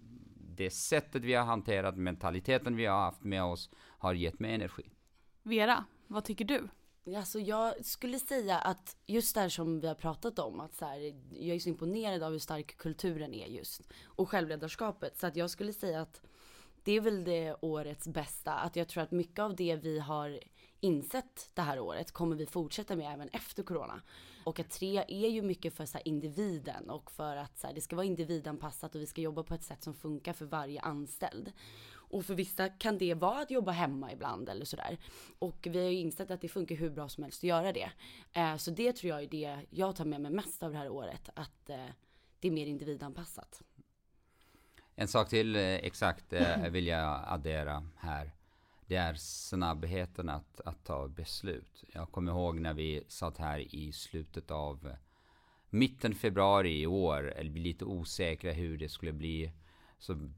det 0.56 0.70
sättet 0.70 1.24
vi 1.24 1.34
har 1.34 1.44
hanterat, 1.44 1.96
mentaliteten 1.96 2.76
vi 2.76 2.86
har 2.86 3.00
haft 3.00 3.24
med 3.24 3.44
oss 3.44 3.70
har 3.98 4.14
gett 4.14 4.40
mig 4.40 4.54
energi. 4.54 4.90
Vera, 5.42 5.84
vad 6.06 6.24
tycker 6.24 6.44
du? 6.44 6.68
Alltså 7.06 7.38
jag 7.38 7.84
skulle 7.84 8.18
säga 8.18 8.58
att 8.58 8.96
just 9.06 9.34
det 9.34 9.40
här 9.40 9.48
som 9.48 9.80
vi 9.80 9.86
har 9.86 9.94
pratat 9.94 10.38
om, 10.38 10.60
att 10.60 10.74
så 10.74 10.84
här, 10.84 10.98
jag 11.30 11.56
är 11.56 11.58
så 11.58 11.68
imponerad 11.68 12.22
av 12.22 12.32
hur 12.32 12.38
stark 12.38 12.76
kulturen 12.76 13.34
är 13.34 13.46
just. 13.46 13.82
Och 14.04 14.28
självledarskapet. 14.28 15.18
Så 15.18 15.26
att 15.26 15.36
jag 15.36 15.50
skulle 15.50 15.72
säga 15.72 16.00
att 16.00 16.22
det 16.84 16.92
är 16.92 17.00
väl 17.00 17.24
det 17.24 17.56
årets 17.60 18.08
bästa. 18.08 18.52
Att 18.52 18.76
jag 18.76 18.88
tror 18.88 19.02
att 19.02 19.10
mycket 19.10 19.38
av 19.38 19.56
det 19.56 19.76
vi 19.76 19.98
har 19.98 20.40
insett 20.80 21.50
det 21.54 21.62
här 21.62 21.80
året 21.80 22.12
kommer 22.12 22.36
vi 22.36 22.46
fortsätta 22.46 22.96
med 22.96 23.14
även 23.14 23.28
efter 23.28 23.62
corona. 23.62 24.02
Och 24.44 24.60
att 24.60 24.70
tre 24.70 25.04
är 25.08 25.28
ju 25.28 25.42
mycket 25.42 25.74
för 25.74 25.86
så 25.86 25.98
här, 25.98 26.08
individen 26.08 26.90
och 26.90 27.10
för 27.10 27.36
att 27.36 27.58
så 27.58 27.66
här, 27.66 27.74
det 27.74 27.80
ska 27.80 27.96
vara 27.96 28.06
individanpassat 28.06 28.94
och 28.94 29.00
vi 29.00 29.06
ska 29.06 29.20
jobba 29.20 29.42
på 29.42 29.54
ett 29.54 29.62
sätt 29.62 29.82
som 29.82 29.94
funkar 29.94 30.32
för 30.32 30.44
varje 30.44 30.80
anställd. 30.80 31.52
Och 32.10 32.24
för 32.24 32.34
vissa 32.34 32.68
kan 32.68 32.98
det 32.98 33.14
vara 33.14 33.42
att 33.42 33.50
jobba 33.50 33.72
hemma 33.72 34.12
ibland 34.12 34.48
eller 34.48 34.64
sådär. 34.64 34.98
Och 35.38 35.66
vi 35.70 35.78
har 35.78 35.90
ju 35.90 35.98
insett 35.98 36.30
att 36.30 36.40
det 36.40 36.48
funkar 36.48 36.74
hur 36.76 36.90
bra 36.90 37.08
som 37.08 37.24
helst 37.24 37.40
att 37.40 37.48
göra 37.48 37.72
det. 37.72 37.90
Eh, 38.32 38.56
så 38.56 38.70
det 38.70 38.92
tror 38.92 39.10
jag 39.10 39.22
är 39.22 39.28
det 39.28 39.58
jag 39.70 39.96
tar 39.96 40.04
med 40.04 40.20
mig 40.20 40.30
mest 40.30 40.62
av 40.62 40.72
det 40.72 40.78
här 40.78 40.88
året. 40.88 41.30
Att 41.34 41.70
eh, 41.70 41.86
det 42.40 42.48
är 42.48 42.52
mer 42.52 42.66
individanpassat. 42.66 43.62
En 44.94 45.08
sak 45.08 45.28
till 45.28 45.56
eh, 45.56 45.62
exakt 45.62 46.32
eh, 46.32 46.68
vill 46.70 46.86
jag 46.86 47.24
addera 47.26 47.86
här. 47.96 48.32
Det 48.86 48.96
är 48.96 49.14
snabbheten 49.14 50.28
att, 50.28 50.60
att 50.60 50.84
ta 50.84 51.08
beslut. 51.08 51.84
Jag 51.92 52.12
kommer 52.12 52.32
ihåg 52.32 52.60
när 52.60 52.74
vi 52.74 53.04
satt 53.08 53.38
här 53.38 53.74
i 53.74 53.92
slutet 53.92 54.50
av 54.50 54.96
mitten 55.70 56.14
februari 56.14 56.80
i 56.80 56.86
år, 56.86 57.32
eller 57.32 57.50
lite 57.50 57.84
osäkra 57.84 58.52
hur 58.52 58.78
det 58.78 58.88
skulle 58.88 59.12
bli. 59.12 59.52
Så 59.98 60.30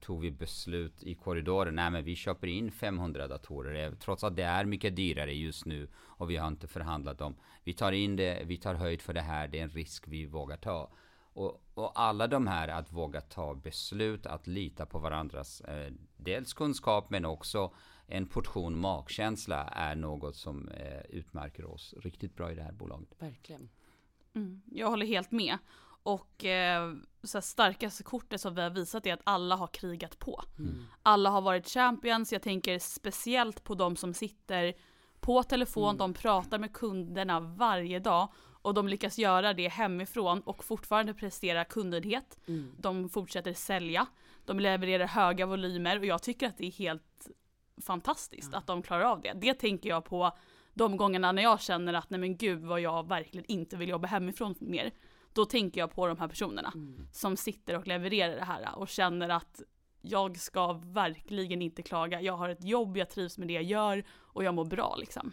tog 0.00 0.20
vi 0.20 0.30
beslut 0.30 1.02
i 1.02 1.14
korridoren. 1.14 1.74
Nej 1.74 1.90
men 1.90 2.04
vi 2.04 2.16
köper 2.16 2.46
in 2.46 2.70
500 2.70 3.28
datorer. 3.28 3.86
Eh, 3.86 3.92
trots 3.92 4.24
att 4.24 4.36
det 4.36 4.42
är 4.42 4.64
mycket 4.64 4.96
dyrare 4.96 5.34
just 5.34 5.66
nu. 5.66 5.88
Och 5.96 6.30
vi 6.30 6.36
har 6.36 6.48
inte 6.48 6.66
förhandlat 6.66 7.20
om. 7.20 7.36
Vi 7.64 7.72
tar 7.72 7.92
in 7.92 8.16
det, 8.16 8.42
vi 8.44 8.56
tar 8.56 8.74
höjd 8.74 9.02
för 9.02 9.12
det 9.12 9.20
här. 9.20 9.48
Det 9.48 9.58
är 9.58 9.62
en 9.62 9.68
risk 9.68 10.04
vi 10.08 10.26
vågar 10.26 10.56
ta. 10.56 10.90
Och, 11.32 11.62
och 11.74 12.00
alla 12.00 12.26
de 12.26 12.46
här 12.46 12.68
att 12.68 12.92
våga 12.92 13.20
ta 13.20 13.54
beslut, 13.54 14.26
att 14.26 14.46
lita 14.46 14.86
på 14.86 14.98
varandras 14.98 15.60
eh, 15.60 15.92
dels 16.16 16.52
kunskap 16.52 17.10
men 17.10 17.24
också 17.24 17.72
en 18.06 18.26
portion 18.26 18.78
magkänsla 18.78 19.64
är 19.64 19.94
något 19.94 20.36
som 20.36 20.68
eh, 20.68 21.00
utmärker 21.08 21.64
oss 21.64 21.94
riktigt 22.02 22.36
bra 22.36 22.52
i 22.52 22.54
det 22.54 22.62
här 22.62 22.72
bolaget. 22.72 23.08
Verkligen. 23.18 23.68
Mm, 24.34 24.62
jag 24.66 24.90
håller 24.90 25.06
helt 25.06 25.30
med. 25.30 25.58
Och 26.02 26.44
eh, 26.44 26.92
så 27.22 27.40
starkaste 27.40 28.02
kortet 28.02 28.40
som 28.40 28.54
vi 28.54 28.62
har 28.62 28.70
visat 28.70 29.06
är 29.06 29.14
att 29.14 29.20
alla 29.24 29.56
har 29.56 29.66
krigat 29.66 30.18
på. 30.18 30.42
Mm. 30.58 30.84
Alla 31.02 31.30
har 31.30 31.40
varit 31.40 31.68
champions. 31.68 32.32
Jag 32.32 32.42
tänker 32.42 32.78
speciellt 32.78 33.64
på 33.64 33.74
de 33.74 33.96
som 33.96 34.14
sitter 34.14 34.74
på 35.20 35.42
telefon, 35.42 35.84
Mm. 35.84 35.96
de 35.98 36.14
pratar 36.14 36.58
med 36.58 36.72
kunderna 36.72 37.40
varje 37.40 37.98
dag 37.98 38.28
och 38.62 38.74
de 38.74 38.88
lyckas 38.88 39.18
göra 39.18 39.52
det 39.54 39.68
hemifrån 39.68 40.40
och 40.40 40.64
fortfarande 40.64 41.14
prestera 41.14 41.64
kundnöjdhet. 41.64 42.38
Mm. 42.48 42.72
De 42.78 43.08
fortsätter 43.08 43.52
sälja, 43.54 44.06
de 44.44 44.60
levererar 44.60 45.06
höga 45.06 45.46
volymer 45.46 45.98
och 45.98 46.04
jag 46.06 46.22
tycker 46.22 46.46
att 46.46 46.58
det 46.58 46.66
är 46.66 46.72
helt 46.72 47.28
fantastiskt 47.82 48.54
att 48.54 48.66
de 48.66 48.82
klarar 48.82 49.04
av 49.04 49.20
det. 49.20 49.32
Det 49.34 49.54
tänker 49.54 49.88
jag 49.88 50.04
på 50.04 50.32
de 50.74 50.96
gångerna 50.96 51.32
när 51.32 51.42
jag 51.42 51.60
känner 51.60 51.94
att 51.94 52.10
nej 52.10 52.20
men 52.20 52.36
gud 52.36 52.64
vad 52.64 52.80
jag 52.80 53.08
verkligen 53.08 53.44
inte 53.48 53.76
vill 53.76 53.88
jobba 53.88 54.08
hemifrån 54.08 54.54
mer. 54.58 54.90
Då 55.38 55.44
tänker 55.44 55.80
jag 55.80 55.94
på 55.94 56.06
de 56.06 56.18
här 56.18 56.28
personerna 56.28 56.72
Mm. 56.74 57.08
som 57.12 57.36
sitter 57.36 57.76
och 57.76 57.86
levererar 57.86 58.36
det 58.36 58.44
här 58.44 58.78
och 58.78 58.88
känner 58.88 59.28
att 59.28 59.62
jag 60.00 60.36
ska 60.36 60.72
verkligen 60.72 61.62
inte 61.62 61.82
klaga. 61.82 62.20
Jag 62.20 62.36
har 62.36 62.48
ett 62.48 62.64
jobb, 62.64 62.96
jag 62.96 63.10
trivs 63.10 63.38
med 63.38 63.48
det 63.48 63.54
jag 63.54 63.62
gör 63.62 64.04
och 64.16 64.44
jag 64.44 64.54
mår 64.54 64.64
bra 64.64 64.96
liksom. 64.98 65.32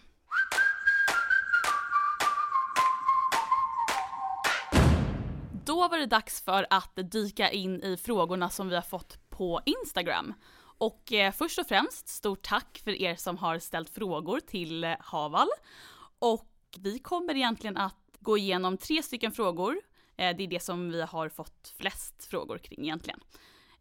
Då 5.66 5.88
var 5.88 5.98
det 5.98 6.06
dags 6.06 6.42
för 6.42 6.68
att 6.70 6.96
dyka 6.96 7.50
in 7.52 7.84
i 7.84 7.98
frågorna 7.98 8.50
som 8.50 8.70
vi 8.70 8.76
har 8.76 8.82
fått 8.82 9.30
på 9.30 9.62
Instagram. 9.66 10.34
Och 10.78 11.14
eh, 11.14 11.32
först 11.32 11.60
och 11.60 11.68
främst, 11.68 12.08
stort 12.08 12.42
tack 12.42 12.82
för 12.84 13.02
er 13.02 13.16
som 13.16 13.38
har 13.38 13.60
ställt 13.60 13.90
frågor 13.90 14.40
till 14.40 14.84
eh, 14.84 14.94
Haval. 15.00 15.48
Och 16.20 16.50
vi 16.80 17.00
kommer 17.00 17.36
egentligen 17.36 17.78
att 17.78 18.18
gå 18.20 18.38
igenom 18.38 18.78
tre 18.78 19.04
stycken 19.04 19.32
frågor. 19.32 19.76
Eh, 20.18 20.36
det 20.38 20.44
är 20.44 20.48
det 20.48 20.60
som 20.60 20.92
vi 20.92 21.02
har 21.02 21.30
fått 21.30 21.74
flest 21.78 22.26
frågor 22.26 22.58
kring 22.58 22.84
egentligen. 22.84 23.20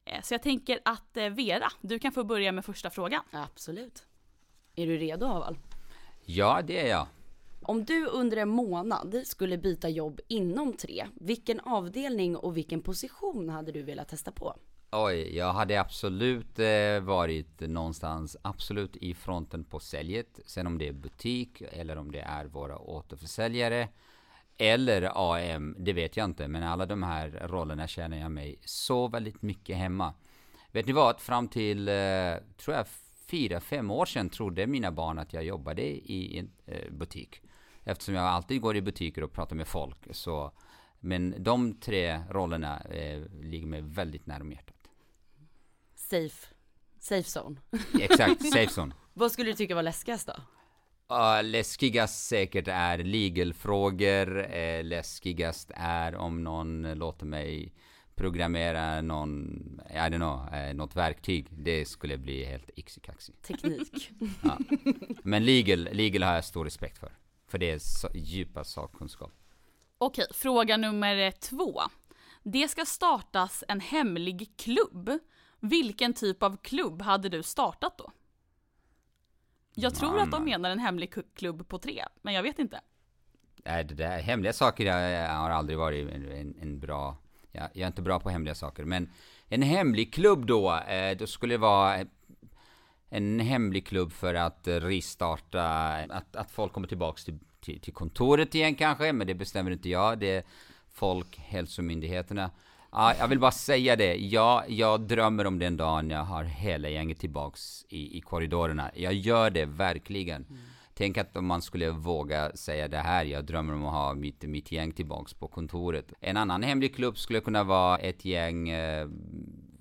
Eh, 0.04 0.22
så 0.22 0.34
jag 0.34 0.42
tänker 0.42 0.80
att 0.84 1.16
eh, 1.16 1.28
Vera, 1.28 1.72
du 1.80 1.98
kan 1.98 2.12
få 2.12 2.24
börja 2.24 2.52
med 2.52 2.64
första 2.64 2.90
frågan. 2.90 3.22
Absolut. 3.30 4.06
Är 4.76 4.86
du 4.86 4.96
redo 4.96 5.26
Haval? 5.26 5.58
Ja, 6.24 6.62
det 6.62 6.80
är 6.80 6.88
jag. 6.88 7.06
Om 7.62 7.84
du 7.84 8.06
under 8.06 8.36
en 8.36 8.48
månad 8.48 9.22
skulle 9.24 9.58
byta 9.58 9.88
jobb 9.88 10.20
inom 10.28 10.72
tre, 10.72 11.06
vilken 11.14 11.60
avdelning 11.60 12.36
och 12.36 12.56
vilken 12.56 12.82
position 12.82 13.48
hade 13.48 13.72
du 13.72 13.82
velat 13.82 14.08
testa 14.08 14.32
på? 14.32 14.56
Oj, 14.92 15.36
jag 15.36 15.52
hade 15.52 15.80
absolut 15.80 16.58
varit 17.02 17.60
någonstans 17.60 18.36
absolut 18.42 18.96
i 18.96 19.14
fronten 19.14 19.64
på 19.64 19.80
säljet. 19.80 20.40
Sen 20.46 20.66
om 20.66 20.78
det 20.78 20.88
är 20.88 20.92
butik 20.92 21.62
eller 21.72 21.96
om 21.96 22.12
det 22.12 22.20
är 22.20 22.44
våra 22.44 22.78
återförsäljare 22.78 23.88
eller 24.58 25.32
AM, 25.34 25.76
det 25.78 25.92
vet 25.92 26.16
jag 26.16 26.24
inte. 26.24 26.48
Men 26.48 26.62
alla 26.62 26.86
de 26.86 27.02
här 27.02 27.48
rollerna 27.48 27.86
känner 27.86 28.20
jag 28.20 28.30
mig 28.30 28.58
så 28.64 29.08
väldigt 29.08 29.42
mycket 29.42 29.76
hemma. 29.76 30.14
Vet 30.72 30.86
ni 30.86 30.92
vad? 30.92 31.20
Fram 31.20 31.48
till, 31.48 31.88
eh, 31.88 31.94
tror 32.56 32.76
jag, 32.76 32.86
fyra, 33.26 33.60
fem 33.60 33.90
år 33.90 34.06
sedan 34.06 34.30
trodde 34.30 34.66
mina 34.66 34.92
barn 34.92 35.18
att 35.18 35.32
jag 35.32 35.44
jobbade 35.44 35.82
i 35.82 36.38
en 36.38 36.50
eh, 36.66 36.90
butik. 36.90 37.40
Eftersom 37.84 38.14
jag 38.14 38.24
alltid 38.24 38.60
går 38.60 38.76
i 38.76 38.82
butiker 38.82 39.24
och 39.24 39.32
pratar 39.32 39.56
med 39.56 39.68
folk. 39.68 39.96
Så, 40.10 40.52
men 41.00 41.34
de 41.38 41.80
tre 41.80 42.20
rollerna 42.30 42.80
eh, 42.80 43.22
ligger 43.42 43.66
mig 43.66 43.82
väldigt 43.82 44.26
nära 44.26 44.42
om 44.42 44.52
hjärtat. 44.52 44.76
Safe. 45.94 46.46
Safe 46.98 47.40
zone. 47.40 47.60
Exakt, 48.00 48.42
safe 48.52 48.80
zone. 48.80 48.94
Vad 49.12 49.32
skulle 49.32 49.50
du 49.50 49.54
tycka 49.56 49.74
var 49.74 49.82
läskigast 49.82 50.26
då? 50.26 50.34
Uh, 51.12 51.42
läskigast 51.42 52.26
säkert 52.26 52.68
är 52.68 52.98
legal-frågor. 52.98 54.38
Uh, 54.38 54.84
läskigast 54.84 55.70
är 55.74 56.14
om 56.14 56.44
någon 56.44 56.94
låter 56.94 57.26
mig 57.26 57.74
programmera 58.14 59.00
någon, 59.00 59.80
I 59.90 59.96
don't 59.96 60.16
know, 60.16 60.68
uh, 60.68 60.74
något 60.74 60.96
verktyg. 60.96 61.46
Det 61.50 61.84
skulle 61.84 62.18
bli 62.18 62.44
helt 62.44 62.70
yxikaxi. 62.76 63.32
Teknik. 63.32 64.10
Ja. 64.42 64.58
Men 65.22 65.44
legal, 65.44 65.88
legal 65.92 66.22
har 66.22 66.34
jag 66.34 66.44
stor 66.44 66.64
respekt 66.64 66.98
för. 66.98 67.12
För 67.48 67.58
det 67.58 67.70
är 67.70 67.78
så, 67.78 68.08
djupa 68.14 68.64
sakkunskap. 68.64 69.32
Okej, 69.98 70.26
fråga 70.30 70.76
nummer 70.76 71.30
två. 71.30 71.80
Det 72.42 72.68
ska 72.68 72.84
startas 72.84 73.64
en 73.68 73.80
hemlig 73.80 74.52
klubb. 74.56 75.18
Vilken 75.60 76.14
typ 76.14 76.42
av 76.42 76.56
klubb 76.56 77.02
hade 77.02 77.28
du 77.28 77.42
startat 77.42 77.98
då? 77.98 78.12
Jag 79.74 79.94
tror 79.94 80.20
att 80.20 80.30
de 80.30 80.44
menar 80.44 80.70
en 80.70 80.78
hemlig 80.78 81.14
klubb 81.34 81.68
på 81.68 81.78
tre, 81.78 82.04
men 82.22 82.34
jag 82.34 82.42
vet 82.42 82.58
inte. 82.58 82.80
Nej, 83.56 83.84
det 83.84 83.94
där, 83.94 84.18
hemliga 84.18 84.52
saker 84.52 84.84
jag, 84.84 85.28
har 85.28 85.50
aldrig 85.50 85.78
varit 85.78 86.10
en, 86.10 86.32
en, 86.32 86.54
en 86.60 86.80
bra... 86.80 87.16
Jag, 87.52 87.68
jag 87.72 87.82
är 87.82 87.86
inte 87.86 88.02
bra 88.02 88.20
på 88.20 88.30
hemliga 88.30 88.54
saker, 88.54 88.84
men 88.84 89.10
en 89.48 89.62
hemlig 89.62 90.14
klubb 90.14 90.46
då, 90.46 90.76
eh, 90.76 91.16
då 91.16 91.26
skulle 91.26 91.54
det 91.54 91.58
vara 91.58 92.04
en 93.08 93.40
hemlig 93.40 93.86
klubb 93.86 94.12
för 94.12 94.34
att 94.34 94.68
restarta, 94.68 95.64
att, 96.10 96.36
att 96.36 96.50
folk 96.50 96.72
kommer 96.72 96.88
tillbaks 96.88 97.24
till, 97.24 97.38
till, 97.60 97.80
till 97.80 97.92
kontoret 97.92 98.54
igen 98.54 98.74
kanske, 98.74 99.12
men 99.12 99.26
det 99.26 99.34
bestämmer 99.34 99.70
inte 99.70 99.88
jag, 99.88 100.18
det 100.18 100.36
är 100.36 100.44
Folkhälsomyndigheterna. 100.92 102.50
Ja, 102.96 103.14
jag 103.18 103.28
vill 103.28 103.38
bara 103.38 103.50
säga 103.50 103.96
det, 103.96 104.16
jag, 104.16 104.70
jag 104.70 105.00
drömmer 105.00 105.46
om 105.46 105.58
den 105.58 105.76
dagen 105.76 106.10
jag 106.10 106.24
har 106.24 106.44
hela 106.44 106.88
gänget 106.88 107.18
tillbaks 107.18 107.84
i, 107.88 108.18
i 108.18 108.20
korridorerna. 108.20 108.90
Jag 108.94 109.14
gör 109.14 109.50
det 109.50 109.64
verkligen. 109.64 110.46
Tänk 110.94 111.18
att 111.18 111.36
om 111.36 111.46
man 111.46 111.62
skulle 111.62 111.90
våga 111.90 112.56
säga 112.56 112.88
det 112.88 112.98
här, 112.98 113.24
jag 113.24 113.44
drömmer 113.44 113.74
om 113.74 113.84
att 113.84 113.92
ha 113.92 114.14
mitt, 114.14 114.42
mitt 114.42 114.72
gäng 114.72 114.92
tillbaks 114.92 115.34
på 115.34 115.48
kontoret. 115.48 116.12
En 116.20 116.36
annan 116.36 116.62
hemlig 116.62 116.94
klubb 116.94 117.18
skulle 117.18 117.40
kunna 117.40 117.64
vara 117.64 117.98
ett 117.98 118.24
gäng 118.24 118.68
eh, 118.68 119.08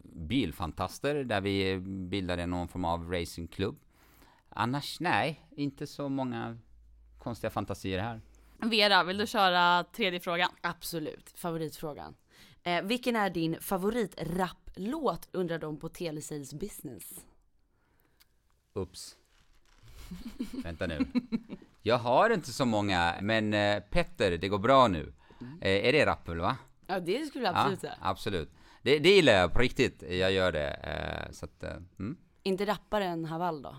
bilfantaster 0.03 1.23
där 1.23 1.41
vi 1.41 1.79
bildade 2.09 2.45
någon 2.45 2.67
form 2.67 2.85
av 2.85 3.11
racingklubb. 3.11 3.79
Annars, 4.49 4.99
nej, 4.99 5.41
inte 5.55 5.87
så 5.87 6.09
många 6.09 6.57
konstiga 7.19 7.51
fantasier 7.51 7.99
här. 7.99 8.21
Vera, 8.57 9.03
vill 9.03 9.17
du 9.17 9.27
köra 9.27 9.83
tredje 9.83 10.19
frågan? 10.19 10.49
Absolut. 10.61 11.33
Favoritfrågan. 11.35 12.15
Eh, 12.63 12.81
vilken 12.83 13.15
är 13.15 13.29
din 13.29 13.61
favoritrapplåt 13.61 15.29
undrar 15.31 15.59
de 15.59 15.77
på 15.77 15.89
Telesales 15.89 16.53
business? 16.53 17.25
Ups. 18.73 19.15
Vänta 20.63 20.87
nu. 20.87 21.05
Jag 21.81 21.97
har 21.97 22.29
inte 22.29 22.53
så 22.53 22.65
många, 22.65 23.15
men 23.21 23.53
eh, 23.53 23.79
Petter, 23.79 24.37
det 24.37 24.47
går 24.49 24.59
bra 24.59 24.87
nu. 24.87 25.13
Eh, 25.61 25.87
är 25.87 25.93
det 25.93 26.05
rappel 26.05 26.39
va? 26.39 26.57
Ja 26.87 26.99
det 26.99 27.25
skulle 27.25 27.45
jag 27.45 27.55
absolut 27.55 27.79
säga. 27.79 27.97
absolut. 28.01 28.49
Det, 28.81 28.99
det 28.99 29.09
gillar 29.09 29.33
jag 29.33 29.53
på 29.53 29.59
riktigt. 29.59 30.03
Jag 30.09 30.31
gör 30.31 30.51
det. 30.51 30.69
Eh, 30.69 31.31
så 31.31 31.45
att, 31.45 31.63
eh, 31.63 31.75
mm. 31.99 32.17
Inte 32.43 32.65
rapparen 32.65 33.25
Haval 33.25 33.61
då? 33.61 33.75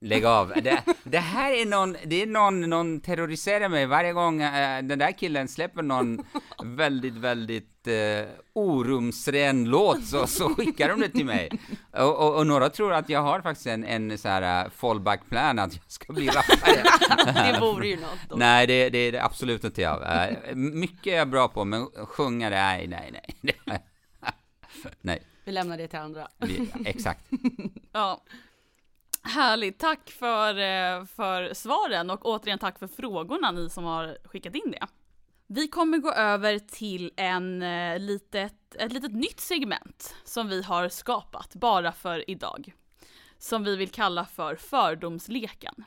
Lägg 0.00 0.24
av. 0.24 0.52
Det, 0.62 0.82
det 1.04 1.18
här 1.18 1.52
är 1.52 1.66
någon, 1.66 1.96
det 2.04 2.22
är 2.22 2.26
någon, 2.26 2.60
någon 2.60 3.00
terroriserar 3.00 3.68
mig 3.68 3.86
varje 3.86 4.12
gång 4.12 4.42
eh, 4.42 4.82
den 4.82 4.98
där 4.98 5.12
killen 5.18 5.48
släpper 5.48 5.82
någon 5.82 6.24
väldigt, 6.64 7.14
väldigt 7.14 7.86
eh, 7.86 8.28
orumsren 8.54 9.64
låt 9.64 10.04
så, 10.06 10.26
så 10.26 10.54
skickar 10.54 10.88
de 10.88 11.00
det 11.00 11.08
till 11.08 11.24
mig. 11.26 11.50
Och, 11.92 12.16
och, 12.26 12.36
och 12.36 12.46
några 12.46 12.68
tror 12.68 12.92
att 12.92 13.08
jag 13.08 13.22
har 13.22 13.40
faktiskt 13.40 13.66
en, 13.66 13.84
en 13.84 14.18
så 14.18 14.28
här 14.28 14.64
uh, 14.64 14.70
fallback 14.70 15.28
plan 15.28 15.58
att 15.58 15.74
jag 15.74 15.82
ska 15.86 16.12
bli 16.12 16.26
rappare. 16.26 16.82
Det 17.52 17.60
vore 17.60 17.88
ju 17.88 17.96
något 17.96 18.18
då. 18.28 18.36
nej, 18.36 18.66
det, 18.66 18.88
det 18.90 18.98
är 18.98 19.12
det 19.12 19.24
absolut 19.24 19.64
inte 19.64 19.82
jag. 19.82 20.02
Eh, 20.28 20.54
mycket 20.54 21.06
är 21.06 21.16
jag 21.16 21.28
bra 21.28 21.48
på, 21.48 21.64
men 21.64 21.86
sjunga, 22.06 22.50
nej, 22.50 22.86
nej, 22.86 23.12
nej. 23.40 23.80
nej, 25.00 25.22
Vi 25.44 25.52
lämnar 25.52 25.78
det 25.78 25.88
till 25.88 25.98
andra. 25.98 26.28
vi- 26.38 26.70
exakt. 26.84 27.20
Ja. 27.92 28.22
Härligt, 29.26 29.78
tack 29.78 30.10
för, 30.10 30.58
eh, 30.58 31.04
för 31.04 31.54
svaren 31.54 32.10
och 32.10 32.26
återigen 32.26 32.58
tack 32.58 32.78
för 32.78 32.86
frågorna 32.86 33.50
ni 33.50 33.70
som 33.70 33.84
har 33.84 34.18
skickat 34.24 34.54
in 34.54 34.70
det. 34.70 34.86
Vi 35.46 35.68
kommer 35.68 35.98
gå 35.98 36.12
över 36.12 36.58
till 36.58 37.12
en 37.16 37.62
eh, 37.62 37.98
litet 37.98 38.74
ett 38.74 38.92
litet 38.92 39.12
nytt 39.12 39.40
segment 39.40 40.14
som 40.24 40.48
vi 40.48 40.62
har 40.62 40.88
skapat 40.88 41.54
bara 41.54 41.92
för 41.92 42.30
idag. 42.30 42.72
Som 43.38 43.64
vi 43.64 43.76
vill 43.76 43.90
kalla 43.90 44.24
för 44.24 44.56
fördomsleken. 44.56 45.84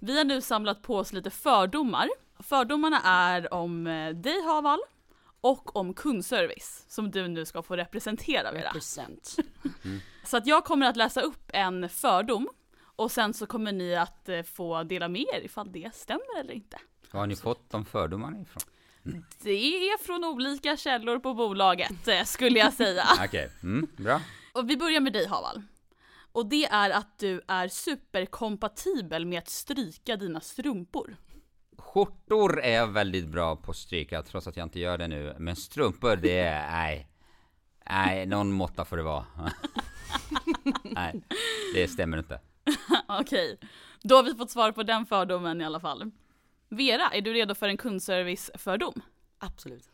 Vi 0.00 0.18
har 0.18 0.24
nu 0.24 0.40
samlat 0.40 0.82
på 0.82 0.96
oss 0.96 1.12
lite 1.12 1.30
fördomar. 1.30 2.08
Fördomarna 2.38 3.00
är 3.04 3.54
om 3.54 3.86
eh, 3.86 4.14
dig 4.14 4.42
Haval 4.42 4.78
och 5.42 5.76
om 5.76 5.94
kundservice 5.94 6.84
som 6.88 7.10
du 7.10 7.28
nu 7.28 7.44
ska 7.44 7.62
få 7.62 7.76
representera 7.76 8.52
Vera. 8.52 8.68
Represent. 8.68 9.36
Så 10.24 10.36
att 10.36 10.46
jag 10.46 10.64
kommer 10.64 10.86
att 10.86 10.96
läsa 10.96 11.20
upp 11.20 11.50
en 11.52 11.88
fördom 11.88 12.48
och 12.96 13.10
sen 13.10 13.34
så 13.34 13.46
kommer 13.46 13.72
ni 13.72 13.96
att 13.96 14.28
eh, 14.28 14.42
få 14.42 14.82
dela 14.82 15.08
med 15.08 15.24
er 15.34 15.40
ifall 15.44 15.72
det 15.72 15.94
stämmer 15.94 16.40
eller 16.40 16.54
inte. 16.54 16.78
Var 17.10 17.20
har 17.20 17.26
ni 17.26 17.36
fått 17.36 17.70
de 17.70 17.84
fördomarna 17.84 18.40
ifrån? 18.40 18.62
Det 19.42 19.50
är 19.50 19.98
från 19.98 20.24
olika 20.24 20.76
källor 20.76 21.18
på 21.18 21.34
bolaget 21.34 22.08
eh, 22.08 22.24
skulle 22.24 22.58
jag 22.58 22.72
säga. 22.72 23.04
Okej, 23.24 23.50
mm, 23.62 23.88
bra. 23.96 24.20
Och 24.52 24.70
vi 24.70 24.76
börjar 24.76 25.00
med 25.00 25.12
dig 25.12 25.26
Haval. 25.26 25.62
Och 26.32 26.46
det 26.46 26.64
är 26.64 26.90
att 26.90 27.18
du 27.18 27.40
är 27.48 27.68
superkompatibel 27.68 29.26
med 29.26 29.38
att 29.38 29.48
stryka 29.48 30.16
dina 30.16 30.40
strumpor. 30.40 31.16
Skjortor 31.78 32.60
är 32.60 32.74
jag 32.74 32.86
väldigt 32.86 33.28
bra 33.28 33.56
på 33.56 33.70
att 33.70 33.76
stryka, 33.76 34.22
trots 34.22 34.46
att 34.46 34.56
jag 34.56 34.66
inte 34.66 34.80
gör 34.80 34.98
det 34.98 35.08
nu. 35.08 35.36
Men 35.38 35.56
strumpor, 35.56 36.16
det 36.16 36.38
är, 36.38 36.70
nej. 36.70 37.08
Nej, 37.90 38.26
någon 38.26 38.52
måtta 38.52 38.84
får 38.84 38.96
det 38.96 39.02
vara. 39.02 39.26
nej, 40.82 41.22
det 41.74 41.88
stämmer 41.88 42.18
inte. 42.18 42.40
Okej, 43.08 43.58
då 44.02 44.16
har 44.16 44.22
vi 44.22 44.34
fått 44.34 44.50
svar 44.50 44.72
på 44.72 44.82
den 44.82 45.06
fördomen 45.06 45.60
i 45.60 45.64
alla 45.64 45.80
fall. 45.80 46.10
Vera, 46.68 47.10
är 47.10 47.20
du 47.20 47.32
redo 47.32 47.54
för 47.54 47.68
en 47.68 47.76
kundservice-fördom? 47.76 49.02
Absolut. 49.38 49.88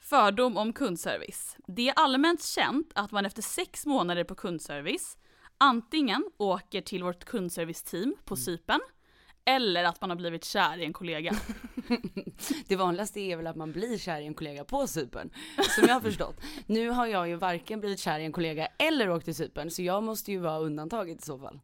Fördom 0.00 0.56
om 0.56 0.72
kundservice. 0.72 1.56
Det 1.66 1.88
är 1.88 1.94
allmänt 1.96 2.44
känt 2.44 2.92
att 2.94 3.10
man 3.10 3.26
efter 3.26 3.42
sex 3.42 3.86
månader 3.86 4.24
på 4.24 4.34
kundservice 4.34 5.18
antingen 5.58 6.24
åker 6.36 6.80
till 6.80 7.02
vårt 7.02 7.24
kundserviceteam 7.24 8.16
på 8.24 8.36
Cypern 8.36 8.80
eller 9.44 9.84
att 9.84 10.00
man 10.00 10.10
har 10.10 10.16
blivit 10.16 10.44
kär 10.44 10.78
i 10.78 10.84
en 10.84 10.92
kollega. 10.92 11.34
Det 12.66 12.76
vanligaste 12.76 13.20
är 13.20 13.36
väl 13.36 13.46
att 13.46 13.56
man 13.56 13.72
blir 13.72 13.98
kär 13.98 14.20
i 14.20 14.26
en 14.26 14.34
kollega 14.34 14.64
på 14.64 14.86
Cypern, 14.86 15.30
som 15.76 15.84
jag 15.88 15.94
har 15.94 16.00
förstått. 16.00 16.36
Nu 16.66 16.88
har 16.90 17.06
jag 17.06 17.28
ju 17.28 17.34
varken 17.36 17.80
blivit 17.80 17.98
kär 18.00 18.18
i 18.20 18.24
en 18.24 18.32
kollega 18.32 18.66
eller 18.78 19.10
åkt 19.10 19.24
till 19.24 19.34
Cypern, 19.34 19.70
så 19.70 19.82
jag 19.82 20.02
måste 20.02 20.32
ju 20.32 20.38
vara 20.38 20.58
undantaget 20.58 21.18
i 21.18 21.22
så 21.22 21.38
fall. 21.38 21.60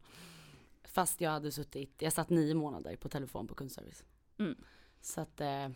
Fast 0.83 1.21
jag 1.21 1.31
hade 1.31 1.51
suttit, 1.51 1.95
jag 2.01 2.13
satt 2.13 2.29
nio 2.29 2.53
månader 2.53 2.95
på 2.95 3.09
telefon 3.09 3.47
på 3.47 3.55
kundservice. 3.55 4.03
Mm. 4.39 4.55
Så 5.01 5.21
att, 5.21 5.41
eh, 5.41 5.69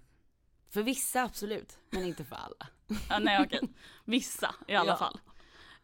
för 0.70 0.84
vissa 0.84 1.24
absolut, 1.24 1.77
men 1.89 2.05
inte 2.05 2.24
för 2.24 2.36
alla. 2.36 2.67
Ja, 3.10 3.20
nej 3.20 3.41
okej, 3.46 3.60
vissa 4.05 4.55
i 4.67 4.75
alla 4.75 4.91
Ja. 4.91 4.98
fall. 4.98 5.20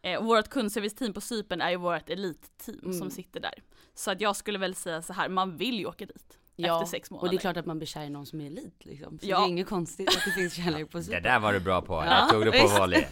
Eh, 0.02 0.22
vårt 0.22 0.48
kundserviceteam 0.48 1.12
på 1.12 1.20
Cypern 1.20 1.60
är 1.60 1.70
ju 1.70 1.76
vårt 1.76 2.10
elitteam 2.10 2.78
Mm. 2.82 2.92
som 2.98 3.10
sitter 3.10 3.40
där. 3.40 3.54
Så 3.94 4.10
att 4.10 4.20
jag 4.20 4.36
skulle 4.36 4.58
väl 4.58 4.74
säga 4.74 5.02
så 5.02 5.12
här, 5.12 5.28
man 5.28 5.56
vill 5.56 5.78
ju 5.78 5.86
åka 5.86 6.06
dit 6.06 6.38
efter 6.56 6.84
sex 6.86 7.10
månader. 7.10 7.26
och 7.26 7.30
det 7.30 7.36
är 7.36 7.40
klart 7.40 7.56
att 7.56 7.66
man 7.66 7.78
blir 7.78 7.86
kär 7.86 8.04
i 8.04 8.10
någon 8.10 8.26
som 8.26 8.40
är 8.40 8.46
elit 8.46 8.84
liksom. 8.84 9.18
Så 9.18 9.26
Ja. 9.28 9.38
det 9.38 9.44
är 9.44 9.48
inget 9.48 9.68
konstigt 9.68 10.08
att 10.08 10.24
det 10.24 10.30
finns 10.30 10.54
kärlek 10.54 10.90
på 10.90 10.98
Det 10.98 11.04
Cypern. 11.04 11.22
där 11.22 11.38
var 11.40 11.52
du 11.52 11.60
bra 11.60 11.82
på. 11.82 11.94
Ja, 11.94 12.04
Jag 12.18 12.30
tog 12.30 12.44
det 12.44 12.52
på 12.62 12.68
volley. 12.68 13.04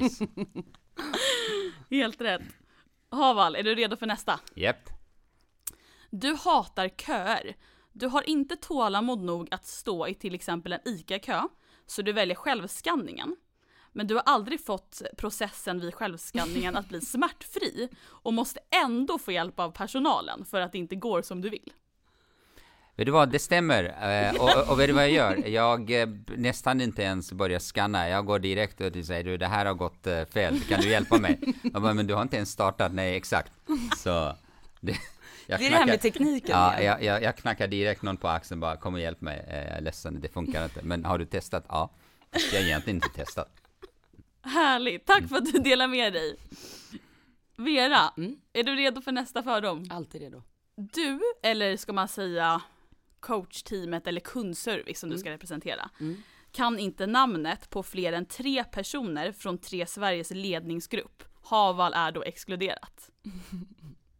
Nice. 0.00 0.26
Helt 1.90 2.20
rätt. 2.20 2.42
Haval, 3.10 3.56
är 3.56 3.62
du 3.62 3.74
redo 3.74 3.96
för 3.96 4.06
nästa? 4.06 4.40
Japp. 4.54 4.90
Du 6.10 6.34
hatar 6.34 6.88
köer. 6.88 7.56
Du 7.92 8.06
har 8.06 8.28
inte 8.28 8.56
tålamod 8.56 9.20
nog 9.20 9.48
att 9.50 9.66
stå 9.66 10.08
i 10.08 10.14
till 10.14 10.34
exempel 10.34 10.72
en 10.72 10.80
ICA-kö, 10.84 11.42
så 11.86 12.02
du 12.02 12.12
väljer 12.12 12.34
självskanningen. 12.36 13.36
Men 13.96 14.06
du 14.06 14.14
har 14.14 14.22
aldrig 14.26 14.64
fått 14.64 15.02
processen 15.16 15.80
vid 15.80 15.94
självskanningen 15.94 16.76
att 16.76 16.88
bli 16.88 17.00
smärtfri 17.00 17.88
och 18.08 18.32
måste 18.32 18.60
ändå 18.84 19.18
få 19.18 19.32
hjälp 19.32 19.60
av 19.60 19.70
personalen 19.70 20.44
för 20.44 20.60
att 20.60 20.72
det 20.72 20.78
inte 20.78 20.96
går 20.96 21.22
som 21.22 21.40
du 21.40 21.50
vill. 21.50 21.72
Vet 22.96 23.06
du 23.06 23.12
vad, 23.12 23.30
det 23.30 23.38
stämmer. 23.38 23.84
Eh, 23.84 24.40
och, 24.40 24.70
och 24.70 24.80
vet 24.80 24.86
du 24.86 24.92
vad 24.92 25.02
jag 25.02 25.10
gör? 25.10 25.48
Jag 25.48 26.00
eh, 26.00 26.08
nästan 26.26 26.80
inte 26.80 27.02
ens 27.02 27.32
börjar 27.32 27.58
scanna. 27.58 28.08
Jag 28.08 28.26
går 28.26 28.38
direkt 28.38 28.80
och 28.80 29.04
säger 29.04 29.24
du, 29.24 29.36
det 29.36 29.46
här 29.46 29.66
har 29.66 29.74
gått 29.74 30.06
eh, 30.06 30.24
fel. 30.24 30.60
Kan 30.60 30.80
du 30.80 30.88
hjälpa 30.88 31.18
mig? 31.18 31.40
Jag 31.72 31.82
bara, 31.82 31.94
men 31.94 32.06
du 32.06 32.14
har 32.14 32.22
inte 32.22 32.36
ens 32.36 32.50
startat. 32.50 32.92
Nej, 32.92 33.16
exakt. 33.16 33.52
Så... 33.96 34.36
Det, 34.80 34.96
jag 35.46 35.58
Det 35.60 35.66
är 35.66 35.70
det 35.70 35.76
här 35.76 35.86
med 35.86 36.00
tekniken 36.00 36.50
Ja, 36.50 36.80
jag, 36.80 37.02
jag, 37.02 37.22
jag 37.22 37.36
knackar 37.36 37.66
direkt 37.66 38.02
någon 38.02 38.16
på 38.16 38.28
axeln 38.28 38.60
bara, 38.60 38.76
kom 38.76 38.94
och 38.94 39.00
hjälp 39.00 39.20
mig. 39.20 39.44
Jag 39.48 39.56
är 39.56 39.80
ledsen, 39.80 40.20
det 40.20 40.28
funkar 40.28 40.64
inte. 40.64 40.80
Men 40.82 41.04
har 41.04 41.18
du 41.18 41.24
testat? 41.24 41.64
Ja. 41.68 41.90
Jag 42.52 42.60
har 42.60 42.66
egentligen 42.66 42.96
inte 42.96 43.08
testat. 43.08 43.65
Härligt, 44.46 45.06
tack 45.06 45.28
för 45.28 45.36
att 45.36 45.52
du 45.52 45.58
delar 45.58 45.88
med 45.88 46.12
dig. 46.12 46.36
Vera, 47.56 48.12
Mm. 48.16 48.36
är 48.52 48.62
du 48.62 48.74
redo 48.74 49.00
för 49.00 49.12
nästa 49.12 49.42
fördom? 49.42 49.84
Alltid 49.90 50.20
redo. 50.20 50.42
Du, 50.76 51.20
eller 51.42 51.76
ska 51.76 51.92
man 51.92 52.08
säga 52.08 52.62
coachteamet 53.20 54.06
eller 54.06 54.20
kundservice 54.20 54.98
som 55.00 55.10
du 55.10 55.18
ska 55.18 55.30
representera, 55.30 55.90
Mm. 56.00 56.16
kan 56.52 56.78
inte 56.78 57.06
namnet 57.06 57.70
på 57.70 57.82
fler 57.82 58.12
än 58.12 58.26
tre 58.26 58.64
personer 58.64 59.32
från 59.32 59.58
Tre 59.58 59.86
Sveriges 59.86 60.30
ledningsgrupp. 60.30 61.22
Haval 61.42 61.92
är 61.94 62.12
då 62.12 62.22
exkluderat. 62.22 63.10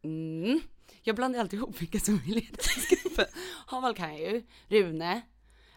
Mm. 0.03 0.61
Jag 1.03 1.17
blandar 1.17 1.41
alltid 1.41 1.59
ihop 1.59 1.81
vilka 1.83 1.99
som 1.99 2.15
är 2.15 2.35
ledningsgruppen. 2.35 3.25
Haval 3.67 3.95
kan 3.95 4.11
jag 4.19 4.21
ju, 4.33 4.47
Rune, 4.69 5.23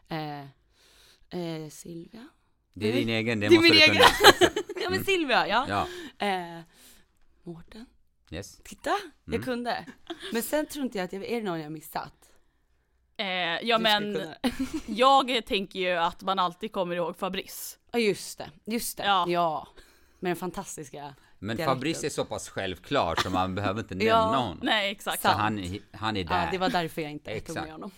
eh, 0.08 0.40
eh, 1.40 1.70
Silvia. 1.70 2.28
Det 2.74 2.90
är 2.90 2.94
din 2.94 3.10
egen, 3.10 3.40
det, 3.40 3.48
Det 3.50 3.56
är 3.56 3.60
måste 3.60 3.72
min 3.72 3.80
du 3.80 3.84
egen. 3.84 3.96
kunna. 3.96 4.52
Ja 4.84 4.90
men 4.90 5.04
Silvia, 5.04 5.48
ja. 5.48 5.66
Ja, 5.70 5.88
Eh, 6.28 6.62
Mårten. 7.44 7.86
yes. 8.32 8.58
Titta, 8.64 8.90
jag 9.26 9.34
Mm. 9.36 9.46
kunde. 9.46 9.86
Men 10.34 10.44
sen 10.44 10.66
tror 10.66 10.86
inte 10.86 10.98
jag 10.98 11.06
att 11.06 11.14
jag, 11.14 11.24
är 11.26 11.36
det 11.36 11.42
någon 11.44 11.60
jag 11.60 11.72
missat? 11.72 12.14
Eh, 13.18 13.26
ja 13.28 13.78
Du 13.78 13.84
men 13.84 14.20
jag 14.86 15.46
tänker 15.46 15.80
ju 15.80 15.90
att 15.92 16.22
man 16.22 16.40
alltid 16.40 16.72
kommer 16.72 16.96
ihåg 16.96 17.18
Fabrice. 17.18 17.78
Ja 17.92 18.00
just 18.00 18.38
det, 18.38 18.50
just 18.66 18.98
det. 18.98 19.04
Ja. 19.06 19.26
Ja. 19.28 19.68
Med 20.20 20.30
den 20.30 20.36
fantastiska 20.36 21.14
Men 21.40 21.58
dialekten. 21.58 21.76
Fabrice 21.76 22.04
är 22.06 22.10
så 22.10 22.26
pass 22.26 22.50
självklar 22.50 23.16
så 23.16 23.30
man 23.30 23.56
behöver 23.56 23.80
inte 23.80 23.96
nämna 23.96 24.10
Ja. 24.12 24.22
honom. 24.26 24.60
Nej 24.62 24.92
exakt. 24.92 25.22
Så 25.22 25.28
han, 25.28 25.80
han 25.92 26.18
är 26.18 26.24
där. 26.24 26.44
Ja, 26.46 26.48
det 26.52 26.58
var 26.58 26.70
därför 26.70 27.02
jag 27.02 27.12
inte 27.12 27.40
tog 27.40 27.56
med 27.56 27.72
honom. 27.72 27.92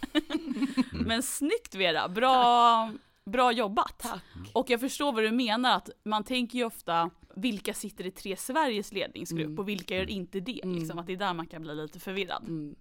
Men 0.92 1.24
snyggt 1.24 1.76
Vera, 1.76 2.08
bra, 2.10 2.92
bra 3.26 3.52
jobbat. 3.52 4.00
Tack. 4.00 4.22
Och 4.54 4.70
jag 4.70 4.80
förstår 4.80 5.12
vad 5.14 5.24
du 5.24 5.32
menar, 5.32 5.76
att 5.78 5.90
man 6.04 6.24
tänker 6.24 6.58
ju 6.60 6.66
ofta 6.66 7.10
vilka 7.36 7.74
sitter 7.74 8.06
i 8.06 8.12
Tre 8.12 8.36
Sveriges 8.38 8.92
ledningsgrupp 8.92 9.46
Mm. 9.46 9.60
och 9.60 9.70
vilka 9.70 9.96
gör 9.96 10.10
inte 10.10 10.40
det. 10.40 10.64
Mm. 10.64 10.76
Liksom, 10.76 11.00
att 11.00 11.08
det 11.08 11.14
är 11.14 11.18
där 11.18 11.34
man 11.34 11.48
kan 11.48 11.62
bli 11.62 11.76
lite 11.76 12.00
förvirrad. 12.00 12.44
Mm. 12.48 12.76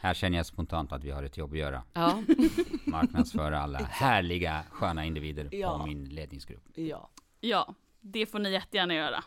Här 0.00 0.14
känner 0.14 0.36
jag 0.36 0.46
spontant 0.46 0.92
att 0.92 1.04
vi 1.04 1.10
har 1.10 1.22
ett 1.22 1.36
jobb 1.36 1.52
att 1.52 1.58
göra. 1.58 1.82
Ja, 1.92 2.22
Marknadsföra 2.84 3.60
alla 3.60 3.78
härliga, 3.78 4.62
sköna 4.70 5.04
individer 5.04 5.48
Ja. 5.52 5.78
på 5.78 5.86
min 5.86 6.04
ledningsgrupp. 6.04 6.64
ja. 6.74 7.10
Ja, 7.40 7.74
det 8.00 8.26
får 8.26 8.38
ni 8.38 8.50
jättegärna 8.52 8.94
göra. 8.94 9.24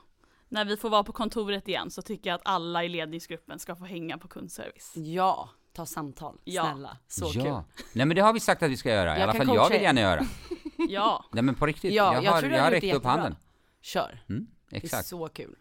När 0.50 0.66
vi 0.66 0.78
får 0.78 0.90
vara 0.90 1.04
på 1.04 1.12
kontoret 1.12 1.68
igen 1.68 1.92
så 1.92 2.02
tycker 2.02 2.30
jag 2.30 2.36
att 2.36 2.42
alla 2.46 2.84
i 2.84 2.90
ledningsgruppen 2.90 3.60
ska 3.60 3.76
få 3.76 3.86
hänga 3.86 4.18
på 4.18 4.28
kundservice. 4.28 4.94
Ja, 4.96 5.50
ta 5.74 5.86
samtal. 5.86 6.38
Ja. 6.44 6.64
Snälla. 6.72 6.98
Så 7.08 7.32
ja. 7.34 7.44
kul. 7.44 7.84
Nej 7.94 8.06
men 8.06 8.16
det 8.16 8.22
har 8.22 8.34
vi 8.34 8.40
sagt 8.40 8.64
att 8.64 8.72
vi 8.72 8.78
ska 8.78 8.90
göra. 8.90 9.18
I 9.18 9.20
Jag 9.20 9.24
alla 9.24 9.32
kan 9.34 9.46
fall 9.48 9.56
jag 9.56 9.64
coacha 9.64 9.70
vill 9.74 9.80
er. 9.82 9.84
gärna 9.84 10.02
göra. 10.02 10.22
Ja, 10.90 11.26
Nej 11.32 11.44
men 11.44 11.56
på 11.56 11.66
riktigt. 11.66 11.94
Ja, 11.94 12.14
jag, 12.14 12.24
jag 12.24 12.32
har, 12.32 12.42
tror 12.42 12.54
jag 12.54 12.64
har 12.64 12.72
räckt 12.72 12.94
upp 12.96 13.04
handen. 13.04 13.36
Kör. 13.82 14.24
Mm, 14.30 14.48
Det 14.70 14.76
är 14.76 14.84
exakt, 14.84 15.08
så 15.08 15.28
kul. 15.28 15.56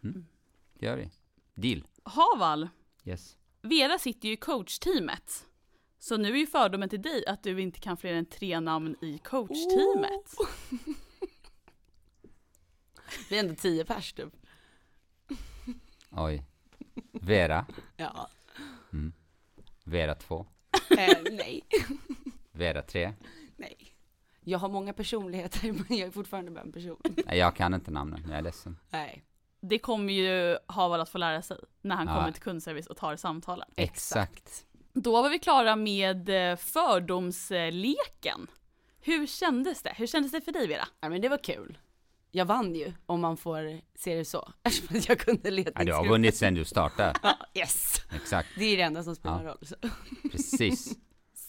det 0.79 0.87
gör 0.87 0.97
vi. 0.97 1.11
Deal. 1.55 1.85
Haval, 2.03 2.69
Yes. 3.05 3.37
Vera 3.63 3.99
sitter 3.99 4.29
ju 4.29 4.35
i 4.35 4.37
coachteamet. 4.37 5.45
Så 5.99 6.17
nu 6.17 6.29
är 6.33 6.37
ju 6.37 6.47
fördomen 6.47 6.89
till 6.89 7.03
dig 7.03 7.27
att 7.27 7.43
du 7.43 7.61
inte 7.61 7.81
kan 7.81 7.97
fler 7.97 8.15
än 8.15 8.27
tre 8.27 8.61
namn 8.61 8.97
i 9.03 9.19
coachteamet. 9.19 10.35
Vi 13.31 13.37
är 13.37 13.41
ändå 13.41 13.55
tio 13.55 13.85
pers 13.85 14.13
typ. 14.13 14.35
Oj. 16.11 16.45
Vera. 17.13 17.67
Ja. 17.97 18.29
Vera 19.85 20.15
2. 20.15 20.47
Eh, 20.91 21.19
nej. 21.33 21.63
Vera 22.53 22.83
3. 22.83 23.15
Nej. 23.57 23.88
Jag 24.49 24.59
har 24.59 24.69
många 24.69 24.93
personligheter 24.93 25.73
men 25.89 25.99
jag 25.99 26.07
är 26.09 26.11
fortfarande 26.11 26.51
bara 26.51 26.61
en 26.61 26.73
person. 26.73 27.01
Nej, 27.27 27.39
jag 27.39 27.57
kan 27.57 27.75
inte 27.75 27.91
namnen. 27.91 28.25
Jag 28.29 28.39
är 28.39 28.43
ledsen. 28.43 28.77
Nej. 28.91 29.25
Det 29.61 29.79
kommer 29.79 30.13
ju 30.13 30.59
Haval 30.67 31.01
att 31.01 31.09
få 31.09 31.19
lära 31.19 31.43
sig 31.43 31.57
när 31.83 31.97
han 31.97 32.07
Ja. 32.07 32.15
kommer 32.15 32.33
till 32.33 32.43
kundservice 32.43 32.87
och 32.87 32.97
tar 32.97 33.17
samtalen. 33.17 33.69
Exakt. 33.77 34.65
Då 34.93 35.23
var 35.23 35.31
vi 35.31 35.39
klara 35.39 35.77
med 35.77 36.51
eh, 36.53 36.57
fördomsleken. 36.57 38.47
Hur 39.01 39.27
kändes 39.27 39.83
det? 39.83 39.93
Hur 39.97 40.07
kändes 40.07 40.33
det 40.33 40.41
för 40.41 40.53
dig 40.53 40.67
Vera? 40.67 40.89
Ja, 41.01 41.09
men 41.09 41.21
det 41.21 41.29
var 41.29 41.45
kul. 41.45 41.79
Jag 42.31 42.45
vann 42.45 42.75
ju, 42.75 42.93
om 43.07 43.21
man 43.21 43.37
får 43.37 43.81
se 43.99 44.15
det 44.15 44.25
så. 44.25 44.53
Eftersom 44.63 44.97
att 44.97 45.09
jag 45.09 45.19
kunde 45.19 45.41
Ja, 45.45 45.51
ledningsgruppen. 45.51 45.87
du 45.87 45.93
har 45.93 46.09
vunnit 46.09 46.37
sen 46.37 46.55
du 46.55 46.65
startade. 46.65 47.15
Ja, 47.23 47.37
yes! 47.55 48.03
Exakt. 48.15 48.49
Det 48.59 48.65
är 48.65 48.77
det 48.77 48.83
enda 48.83 49.03
som 49.03 49.17
spelar 49.17 49.45
Ja. 49.45 49.51
roll. 49.51 49.59
Så. 49.67 49.75
Precis. 50.33 50.97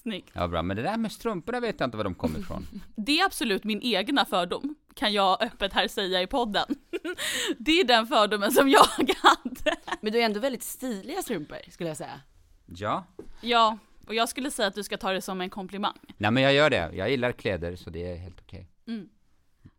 Snyggt. 0.02 0.30
Ja, 0.34 0.48
bra. 0.48 0.62
Men 0.62 0.78
det 0.78 0.84
där 0.84 0.98
med 0.98 1.12
strumporna 1.12 1.60
vet 1.60 1.80
jag 1.80 1.88
inte 1.88 1.98
var 1.98 2.04
de 2.04 2.16
kommer 2.16 2.40
ifrån. 2.40 2.68
Det 2.96 3.20
är 3.20 3.26
absolut 3.26 3.64
min 3.64 3.82
egna 3.82 4.26
fördom. 4.26 4.76
kan 4.94 5.14
jag 5.14 5.44
öppet 5.44 5.74
här 5.74 5.88
säga 5.88 6.22
i 6.22 6.28
podden. 6.28 6.66
Det 7.58 7.72
är 7.72 7.84
den 7.84 8.08
fördomen 8.08 8.52
som 8.52 8.70
jag 8.70 8.86
hade. 9.22 9.76
Men 10.02 10.14
du 10.14 10.20
är 10.22 10.26
ändå 10.26 10.40
väldigt 10.40 10.64
stiliga 10.64 11.22
strumpor 11.22 11.58
skulle 11.72 11.90
jag 11.90 11.98
säga. 11.98 12.22
Ja. 12.66 13.06
Ja, 13.42 13.78
och 14.08 14.16
jag 14.16 14.30
skulle 14.30 14.52
säga 14.52 14.68
att 14.68 14.76
du 14.76 14.84
ska 14.84 14.98
ta 14.98 15.12
det 15.12 15.22
som 15.22 15.42
en 15.42 15.50
komplimang. 15.50 15.98
Nej 16.18 16.32
men 16.32 16.44
jag 16.44 16.54
gör 16.54 16.70
det. 16.70 16.92
Jag 16.94 17.10
gillar 17.10 17.32
kläder 17.32 17.76
så 17.76 17.90
det 17.90 18.12
är 18.12 18.18
helt 18.18 18.40
okej. 18.42 18.68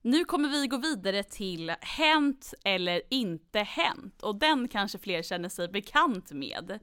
Nu 0.02 0.24
kommer 0.24 0.48
vi 0.48 0.66
gå 0.66 0.76
vidare 0.76 1.22
till 1.22 1.72
hänt 1.80 2.54
eller 2.64 3.02
inte 3.11 3.59
hänt 3.59 4.22
och 4.22 4.37
den 4.37 4.68
kanske 4.68 4.98
fler 4.98 5.22
känner 5.22 5.48
sig 5.48 5.68
bekant 5.68 6.33
med. 6.33 6.78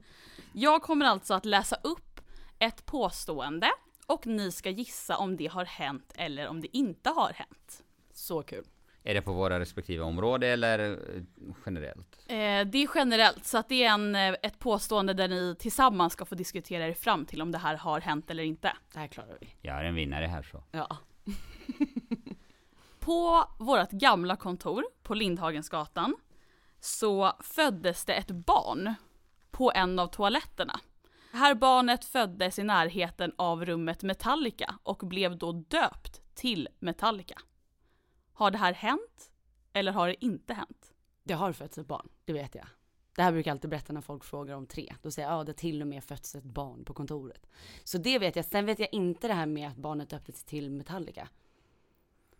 Jag 0.52 0.82
kommer 0.82 1.06
alltså 1.06 1.34
att 1.34 1.44
läsa 1.44 1.76
upp 1.76 2.07
ett 2.58 2.86
påstående 2.86 3.70
och 4.06 4.26
ni 4.26 4.52
ska 4.52 4.70
gissa 4.70 5.16
om 5.16 5.36
det 5.36 5.46
har 5.46 5.64
hänt 5.64 6.12
eller 6.16 6.48
om 6.48 6.60
det 6.60 6.76
inte 6.76 7.10
har 7.10 7.32
hänt. 7.32 7.84
Så 8.12 8.42
kul. 8.42 8.64
Är 9.02 9.14
det 9.14 9.22
på 9.22 9.32
våra 9.32 9.60
respektive 9.60 10.04
område 10.04 10.46
eller 10.46 10.78
eh, 10.78 11.22
generellt? 11.66 12.18
Eh, 12.26 12.34
det 12.66 12.78
är 12.78 12.88
generellt 12.94 13.46
så 13.46 13.58
att 13.58 13.68
det 13.68 13.84
är 13.84 13.90
en, 13.90 14.14
eh, 14.14 14.34
ett 14.42 14.58
påstående 14.58 15.14
där 15.14 15.28
ni 15.28 15.56
tillsammans 15.58 16.12
ska 16.12 16.24
få 16.24 16.34
diskutera 16.34 16.88
er 16.88 16.94
fram 16.94 17.26
till 17.26 17.42
om 17.42 17.52
det 17.52 17.58
här 17.58 17.76
har 17.76 18.00
hänt 18.00 18.30
eller 18.30 18.42
inte. 18.42 18.72
Det 18.92 18.98
här 18.98 19.06
klarar 19.06 19.38
vi. 19.40 19.54
Jag 19.62 19.76
är 19.76 19.84
en 19.84 19.94
vinnare 19.94 20.26
här 20.26 20.42
så. 20.42 20.64
Ja. 20.70 20.96
På 22.98 23.44
vårt 23.58 23.90
gamla 23.90 24.36
kontor 24.36 24.84
på 25.02 25.14
Lindhagensgatan 25.14 26.16
så 26.80 27.32
föddes 27.40 28.04
det 28.04 28.14
ett 28.14 28.30
barn 28.30 28.94
på 29.50 29.72
en 29.74 29.98
av 29.98 30.06
toaletterna. 30.06 30.80
Det 31.32 31.38
här 31.38 31.54
barnet 31.54 32.04
föddes 32.04 32.58
i 32.58 32.62
närheten 32.62 33.32
av 33.36 33.64
rummet 33.64 34.02
Metallica 34.02 34.78
och 34.82 34.98
blev 34.98 35.38
då 35.38 35.52
döpt 35.52 36.22
till 36.34 36.68
Metallica. 36.78 37.38
Har 38.32 38.50
det 38.50 38.58
här 38.58 38.72
hänt? 38.72 39.30
Eller 39.72 39.92
har 39.92 40.08
det 40.08 40.24
inte 40.24 40.54
hänt? 40.54 40.94
Det 41.24 41.34
har 41.34 41.52
fötts 41.52 41.78
ett 41.78 41.86
barn, 41.86 42.08
det 42.24 42.32
vet 42.32 42.54
jag. 42.54 42.66
Det 43.16 43.22
här 43.22 43.32
brukar 43.32 43.50
jag 43.50 43.54
alltid 43.54 43.70
berätta 43.70 43.92
när 43.92 44.00
folk 44.00 44.24
frågar 44.24 44.54
om 44.54 44.66
tre. 44.66 44.94
Då 45.02 45.10
säger 45.10 45.28
jag, 45.28 45.38
ja 45.38 45.44
det 45.44 45.50
har 45.50 45.54
till 45.54 45.82
och 45.82 45.88
med 45.88 46.04
fötts 46.04 46.34
ett 46.34 46.44
barn 46.44 46.84
på 46.84 46.94
kontoret. 46.94 47.46
Så 47.84 47.98
det 47.98 48.18
vet 48.18 48.36
jag. 48.36 48.44
Sen 48.44 48.66
vet 48.66 48.78
jag 48.78 48.88
inte 48.92 49.28
det 49.28 49.34
här 49.34 49.46
med 49.46 49.68
att 49.68 49.76
barnet 49.76 50.10
döptes 50.10 50.44
till 50.44 50.70
Metallica. 50.70 51.28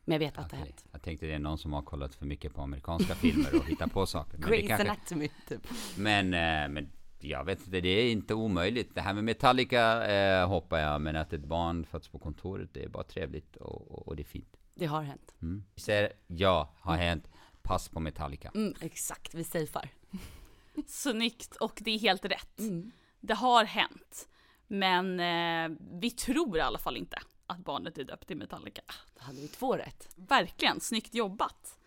Men 0.04 0.12
jag 0.12 0.18
vet 0.18 0.38
att 0.38 0.50
det 0.50 0.56
har 0.56 0.64
hänt. 0.64 0.84
Jag 0.92 1.02
tänkte 1.02 1.26
det 1.26 1.34
är 1.34 1.38
någon 1.38 1.58
som 1.58 1.72
har 1.72 1.82
kollat 1.82 2.14
för 2.14 2.26
mycket 2.26 2.54
på 2.54 2.62
amerikanska 2.62 3.14
filmer 3.14 3.56
och 3.56 3.64
hittat 3.64 3.92
på 3.92 4.06
saker. 4.06 4.38
Men, 4.38 4.50
det 4.50 4.56
Grey's 4.56 4.68
kanske, 4.68 4.90
Anatomy, 4.90 5.28
typ. 5.48 5.68
men, 5.96 6.34
eh, 6.34 6.68
men 6.68 6.88
jag 7.24 7.44
vet 7.44 7.58
inte, 7.58 7.80
det 7.80 7.88
är 7.88 8.12
inte 8.12 8.34
omöjligt. 8.34 8.94
Det 8.94 9.00
här 9.00 9.14
med 9.14 9.24
Metallica 9.24 10.06
eh, 10.06 10.48
hoppar 10.48 10.78
jag, 10.78 11.00
men 11.00 11.16
att 11.16 11.32
ett 11.32 11.44
barn 11.44 11.86
föds 11.86 12.08
på 12.08 12.18
kontoret, 12.18 12.74
det 12.74 12.84
är 12.84 12.88
bara 12.88 13.04
trevligt 13.04 13.56
och, 13.56 13.90
och, 13.90 14.08
och 14.08 14.16
det 14.16 14.22
är 14.22 14.24
fint. 14.24 14.56
Det 14.74 14.86
har 14.86 15.02
hänt. 15.02 15.34
Mm. 15.42 15.64
Vi 15.74 15.80
säger 15.80 16.12
ja, 16.26 16.74
har 16.80 16.96
hänt. 16.96 17.28
Pass 17.62 17.88
på 17.88 18.00
Metallica. 18.00 18.50
Mm, 18.54 18.74
exakt, 18.80 19.34
vi 19.34 19.44
safear. 19.44 19.88
Snyggt 20.86 21.56
och 21.56 21.78
det 21.80 21.90
är 21.90 21.98
helt 21.98 22.24
rätt. 22.24 22.58
Mm. 22.58 22.90
Det 23.20 23.34
har 23.34 23.64
hänt. 23.64 24.28
Men 24.66 25.20
eh, 25.20 25.78
vi 26.00 26.10
tror 26.10 26.58
i 26.58 26.60
alla 26.60 26.78
fall 26.78 26.96
inte 26.96 27.18
att 27.46 27.58
barnet 27.58 27.98
är 27.98 28.04
döpt 28.04 28.26
till 28.26 28.36
Metallica. 28.36 28.82
Då 29.14 29.24
hade 29.24 29.40
vi 29.40 29.48
två 29.48 29.76
rätt. 29.76 30.08
Verkligen, 30.16 30.80
snyggt 30.80 31.14
jobbat. 31.14 31.77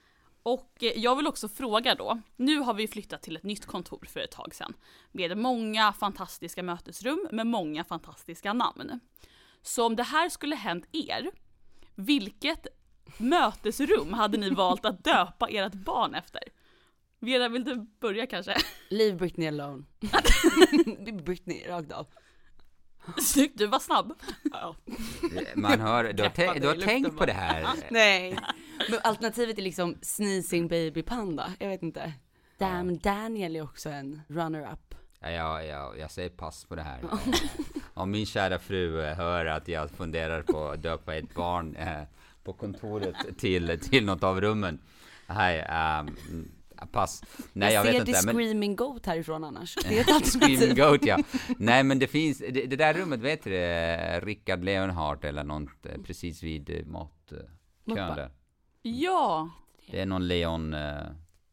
Och 0.43 0.83
eh, 0.83 0.91
jag 0.95 1.15
vill 1.15 1.27
också 1.27 1.49
fråga 1.49 1.95
då, 1.95 2.21
nu 2.35 2.59
har 2.59 2.73
vi 2.73 2.87
flyttat 2.87 3.21
till 3.21 3.35
ett 3.35 3.43
nytt 3.43 3.65
kontor 3.65 4.07
för 4.09 4.19
ett 4.19 4.31
tag 4.31 4.55
sedan. 4.55 4.73
Med 5.11 5.37
många 5.37 5.93
fantastiska 5.93 6.63
mötesrum 6.63 7.27
med 7.31 7.47
många 7.47 7.83
fantastiska 7.83 8.53
namn. 8.53 8.99
Så 9.61 9.85
om 9.85 9.95
det 9.95 10.03
här 10.03 10.29
skulle 10.29 10.55
hänt 10.55 10.85
er, 10.91 11.31
vilket 11.95 12.67
mötesrum 13.17 14.13
hade 14.13 14.37
ni 14.37 14.49
valt 14.49 14.85
att 14.85 15.03
döpa 15.03 15.47
ert 15.49 15.73
barn 15.73 16.15
efter? 16.15 16.41
Vera, 17.19 17.49
vill 17.49 17.63
du 17.63 17.87
börja 17.99 18.27
kanske? 18.27 18.57
Leave 18.89 19.15
Britney 19.15 19.47
alone. 19.47 19.83
det 19.99 21.11
är 21.11 21.23
Britney, 21.23 21.67
rakt 21.67 21.91
av. 21.91 22.07
Snyggt, 23.21 23.57
du 23.57 23.67
var 23.67 23.79
snabb. 23.79 24.13
Man 25.55 25.79
hör, 25.79 26.13
du 26.13 26.23
har, 26.23 26.59
du 26.59 26.67
har 26.67 26.75
tänkt 26.75 27.17
på 27.17 27.25
det 27.25 27.33
här. 27.33 27.67
Nej. 27.89 28.37
Men 28.89 28.99
alternativet 29.03 29.57
är 29.57 29.61
liksom 29.61 29.97
Sneezing 30.01 30.67
Baby 30.67 31.03
Panda. 31.03 31.53
Jag 31.59 31.69
vet 31.69 31.83
inte. 31.83 32.13
Damn 32.57 32.97
Daniel 32.97 33.55
är 33.55 33.63
också 33.63 33.89
en 33.89 34.21
runner-up. 34.27 34.95
Ja, 35.19 35.31
jag, 35.31 35.65
jag, 35.67 35.99
jag 35.99 36.11
säger 36.11 36.29
pass 36.29 36.65
på 36.65 36.75
det 36.75 36.81
här. 36.81 36.99
Om 37.93 38.11
min 38.11 38.25
kära 38.25 38.59
fru 38.59 39.01
eh, 39.01 39.15
hör 39.15 39.45
att 39.45 39.67
jag 39.67 39.91
funderar 39.91 40.41
på 40.41 40.67
att 40.67 40.81
döpa 40.81 41.15
ett 41.15 41.35
barn 41.35 41.75
eh, 41.75 42.01
på 42.43 42.53
kontoret 42.53 43.15
till, 43.37 43.79
till 43.79 44.05
något 44.05 44.23
av 44.23 44.41
rummen. 44.41 44.79
Nej, 45.27 45.65
ehm, 45.69 46.15
pass. 46.91 47.23
Nej, 47.53 47.73
jag, 47.73 47.85
jag 47.85 47.93
ser 47.93 47.99
vet 47.99 48.07
inte. 48.07 48.25
Men, 48.25 48.35
Screaming 48.35 48.75
Goat 48.75 49.05
härifrån 49.05 49.43
annars. 49.43 49.75
Det 49.75 49.99
är 49.99 50.01
ett 50.01 50.25
Screaming 50.27 50.55
alternativ. 50.55 50.75
Goat 50.75 51.05
ja. 51.05 51.17
Nej 51.57 51.83
men 51.83 51.99
det 51.99 52.07
finns, 52.07 52.37
det, 52.37 52.65
det 52.65 52.75
där 52.75 52.93
rummet 52.93 53.19
vet 53.19 53.43
du 53.43 53.49
det, 53.49 54.19
Rickard 54.19 54.63
Leonhardt 54.63 55.25
eller 55.25 55.43
något 55.43 55.85
eh, 55.85 56.01
precis 56.05 56.43
vid 56.43 56.87
matkön 56.87 58.15
där. 58.15 58.31
Ja, 58.81 59.49
Det 59.87 60.01
är 60.01 60.05
någon 60.05 60.27
Leon, 60.27 60.73
eh, 60.73 61.01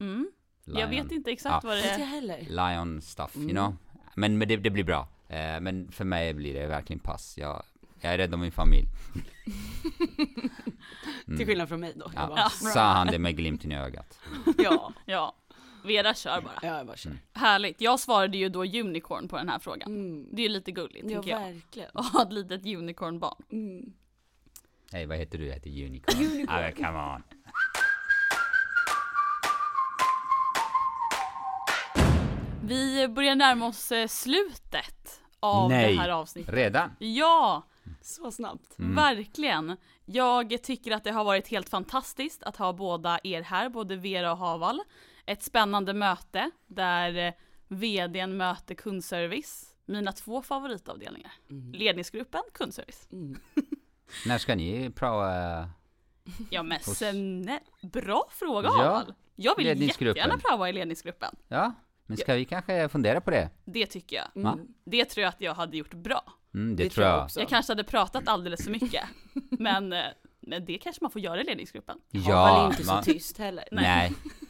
mm. 0.01 0.31
Lion, 0.64 0.79
jag 0.81 0.88
vet 0.88 1.12
inte 1.12 1.31
exakt 1.31 1.64
Ja. 1.64 1.69
vad 1.69 1.77
det 1.79 1.88
är. 1.91 1.99
heller. 1.99 2.38
Lion 2.49 3.03
stuff, 3.03 3.37
you 3.37 3.51
know. 3.51 3.77
Men, 4.14 4.38
men 4.38 4.49
det, 4.49 4.57
det 4.57 4.71
blir 4.71 4.85
bra. 4.85 5.09
Eh, 5.29 5.61
men 5.61 5.93
för 5.93 6.05
mig 6.05 6.35
blir 6.35 6.55
det 6.55 6.67
verkligen 6.67 7.01
pass. 7.01 7.38
Jag, 7.38 7.62
jag 8.01 8.14
är 8.14 8.19
rädd 8.19 8.35
om 8.35 8.41
min 8.41 8.53
familj. 8.53 8.87
Till 11.37 11.47
skillnad 11.47 11.69
från 11.69 11.81
mig 11.81 11.93
då. 11.97 12.11
Ja, 12.14 12.27
bara, 12.29 12.49
sa 12.49 12.81
han 12.93 13.07
det 13.07 13.19
med 13.19 13.37
glimten 13.37 13.73
i 13.73 13.77
ögat. 13.79 14.19
ja. 14.59 14.93
Ja, 15.07 15.35
Vera 15.85 16.14
kör 16.14 16.41
bara. 16.41 16.59
Ja, 16.62 16.77
jag 16.77 16.87
bara 16.87 16.97
kör. 16.97 17.12
Härligt. 17.33 17.81
Jag 17.81 18.01
svarade 18.01 18.38
ju 18.38 18.49
då 18.49 18.64
unicorn 18.64 19.29
på 19.29 19.37
den 19.37 19.49
här 19.49 19.59
frågan. 19.59 19.91
Mm. 19.97 20.29
Det 20.33 20.43
är 20.43 20.47
ju 20.47 20.49
lite 20.49 20.73
gulligt 20.73 21.11
Ja, 21.11 21.23
tycker 21.23 21.37
jag. 21.37 21.41
verkligen. 21.41 21.91
Att 21.95 22.12
ha 22.12 22.23
ett 22.23 22.33
litet 22.33 22.67
unicornbarn. 22.67 23.43
Mm. 23.53 23.93
Hej, 24.92 25.07
vad 25.07 25.18
heter 25.18 25.38
du? 25.38 25.46
Jag 25.46 25.55
heter 25.55 25.70
Unicorn. 25.70 26.18
Unicorn. 26.24 26.61
Men 26.61 26.72
come 26.72 26.98
on. 26.98 27.22
Vi 32.64 33.09
börjar 33.09 33.35
närma 33.37 33.66
oss 33.66 33.92
eh, 33.92 34.07
slutet 34.07 35.20
av 35.40 35.68
Nej. 35.70 35.94
det 35.94 36.01
här 36.01 36.09
avsnittet. 36.09 36.55
Redan? 36.55 36.90
Ja, 36.98 37.66
Så 38.01 38.31
snabbt. 38.31 38.79
Mm. 38.79 38.94
verkligen. 38.94 39.77
Jag 40.05 40.62
tycker 40.62 40.92
att 40.92 41.05
det 41.05 41.11
har 41.11 41.24
varit 41.24 41.48
helt 41.48 41.68
fantastiskt 41.68 42.42
att 42.42 42.57
ha 42.57 42.72
båda 42.72 43.20
er 43.24 43.42
här, 43.42 43.68
både 43.68 43.96
Vera 43.96 44.33
och 44.33 44.38
Haval. 44.38 44.81
Ett 45.27 45.42
spännande 45.42 45.94
möte 45.94 46.51
där 46.66 47.27
eh, 47.27 47.33
vdn 47.68 48.37
möter 48.37 48.74
kundservice. 48.74 49.74
Mina 49.87 50.12
två 50.12 50.42
favoritavdelningar. 50.42 51.33
Mm. 51.51 51.72
Ledningsgruppen, 51.72 52.42
kundservice. 52.55 53.09
Mm. 53.12 53.40
När 54.27 54.38
ska 54.38 54.55
ni 54.55 54.90
prova? 54.90 55.68
Ja 56.51 56.62
men 56.62 56.79
Hos- 56.79 56.99
sen, 56.99 57.51
bra 57.83 58.29
fråga 58.31 58.68
Ja, 58.68 58.83
Haval. 58.83 59.14
Jag 59.37 59.57
vill 59.57 59.66
jättegärna 59.83 60.38
prova 60.49 60.68
i 60.68 60.73
ledningsgruppen. 60.73 61.37
Ja, 61.49 61.73
men 62.07 62.16
ska 62.16 62.35
vi 62.35 62.44
kanske 62.44 62.88
fundera 62.88 63.21
på 63.21 63.31
det? 63.31 63.51
Det 63.64 63.87
tycker 63.87 64.16
jag. 64.16 64.47
Mm. 64.47 64.66
Det 64.85 65.05
tror 65.05 65.23
jag 65.23 65.29
att 65.29 65.40
jag 65.40 65.55
hade 65.55 65.77
gjort 65.77 65.94
bra. 65.94 66.23
Mm, 66.55 66.77
det, 66.77 66.90
tror 66.90 67.07
jag. 67.07 67.25
också. 67.25 67.40
Jag 67.40 67.49
kanske 67.49 67.71
hade 67.73 67.85
pratat 67.85 68.29
alldeles 68.29 68.64
för 68.64 68.71
mycket. 68.71 69.05
men, 69.51 69.92
eh, 69.92 70.05
men 70.40 70.64
det 70.64 70.79
kanske 70.79 71.05
man 71.05 71.11
får 71.11 71.21
göra 71.21 71.40
i 71.40 71.44
ledningsgruppen. 71.44 71.99
Ja, 72.11 72.21
Ja, 72.29 72.66
inte 72.71 72.85
man- 72.87 73.05
så 73.05 73.12
tyst 73.12 73.38
heller. 73.38 73.64
Nej. 73.73 74.14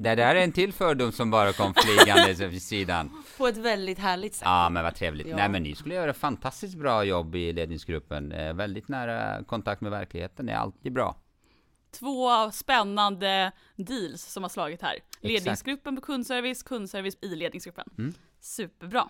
Det 0.00 0.14
där 0.14 0.34
är 0.34 0.44
en 0.44 0.52
till 0.52 0.72
fördom 0.72 1.12
som 1.12 1.30
bara 1.30 1.52
kom 1.52 1.74
flygande 1.74 2.46
vid 2.46 2.62
sidan. 2.62 3.24
På 3.38 3.46
ett 3.46 3.56
väldigt 3.56 3.98
härligt 3.98 4.34
sätt. 4.34 4.44
Ja, 4.44 4.68
men 4.70 4.82
vad 4.84 4.94
trevligt. 4.94 5.26
Ja. 5.26 5.36
Nej, 5.36 5.48
men 5.48 5.62
ni 5.62 5.74
skulle 5.74 5.94
göra 5.94 6.14
fantastiskt 6.14 6.78
bra 6.78 7.04
jobb 7.04 7.34
i 7.34 7.52
ledningsgruppen. 7.52 8.32
Eh, 8.32 8.54
väldigt 8.54 8.88
nära 8.88 9.44
kontakt 9.44 9.80
med 9.80 9.90
verkligheten. 9.90 10.46
Det 10.46 10.52
är 10.52 10.56
alltid 10.56 10.92
bra. 10.92 11.16
Två 11.90 12.50
spännande 12.50 13.52
deals 13.76 14.32
som 14.32 14.42
har 14.42 14.50
slagit 14.50 14.82
här. 14.82 14.98
Ledningsgruppen 15.20 15.96
på 15.96 16.02
kundservice, 16.02 16.62
kundservice 16.62 17.16
i 17.20 17.28
ledningsgruppen. 17.34 17.88
Mm. 17.98 18.14
Superbra. 18.40 19.08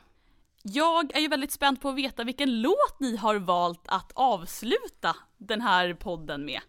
Jag 0.63 1.17
är 1.17 1.21
ju 1.21 1.29
väldigt 1.29 1.53
spänd 1.53 1.81
på 1.81 1.89
att 1.89 1.97
veta 1.97 2.25
vilken 2.25 2.61
låt 2.61 3.01
ni 3.01 3.17
har 3.17 3.37
valt 3.37 3.89
att 3.89 4.13
avsluta 4.15 5.17
den 5.37 5.61
här 5.61 5.95
podden 5.95 6.45
med. 6.45 6.61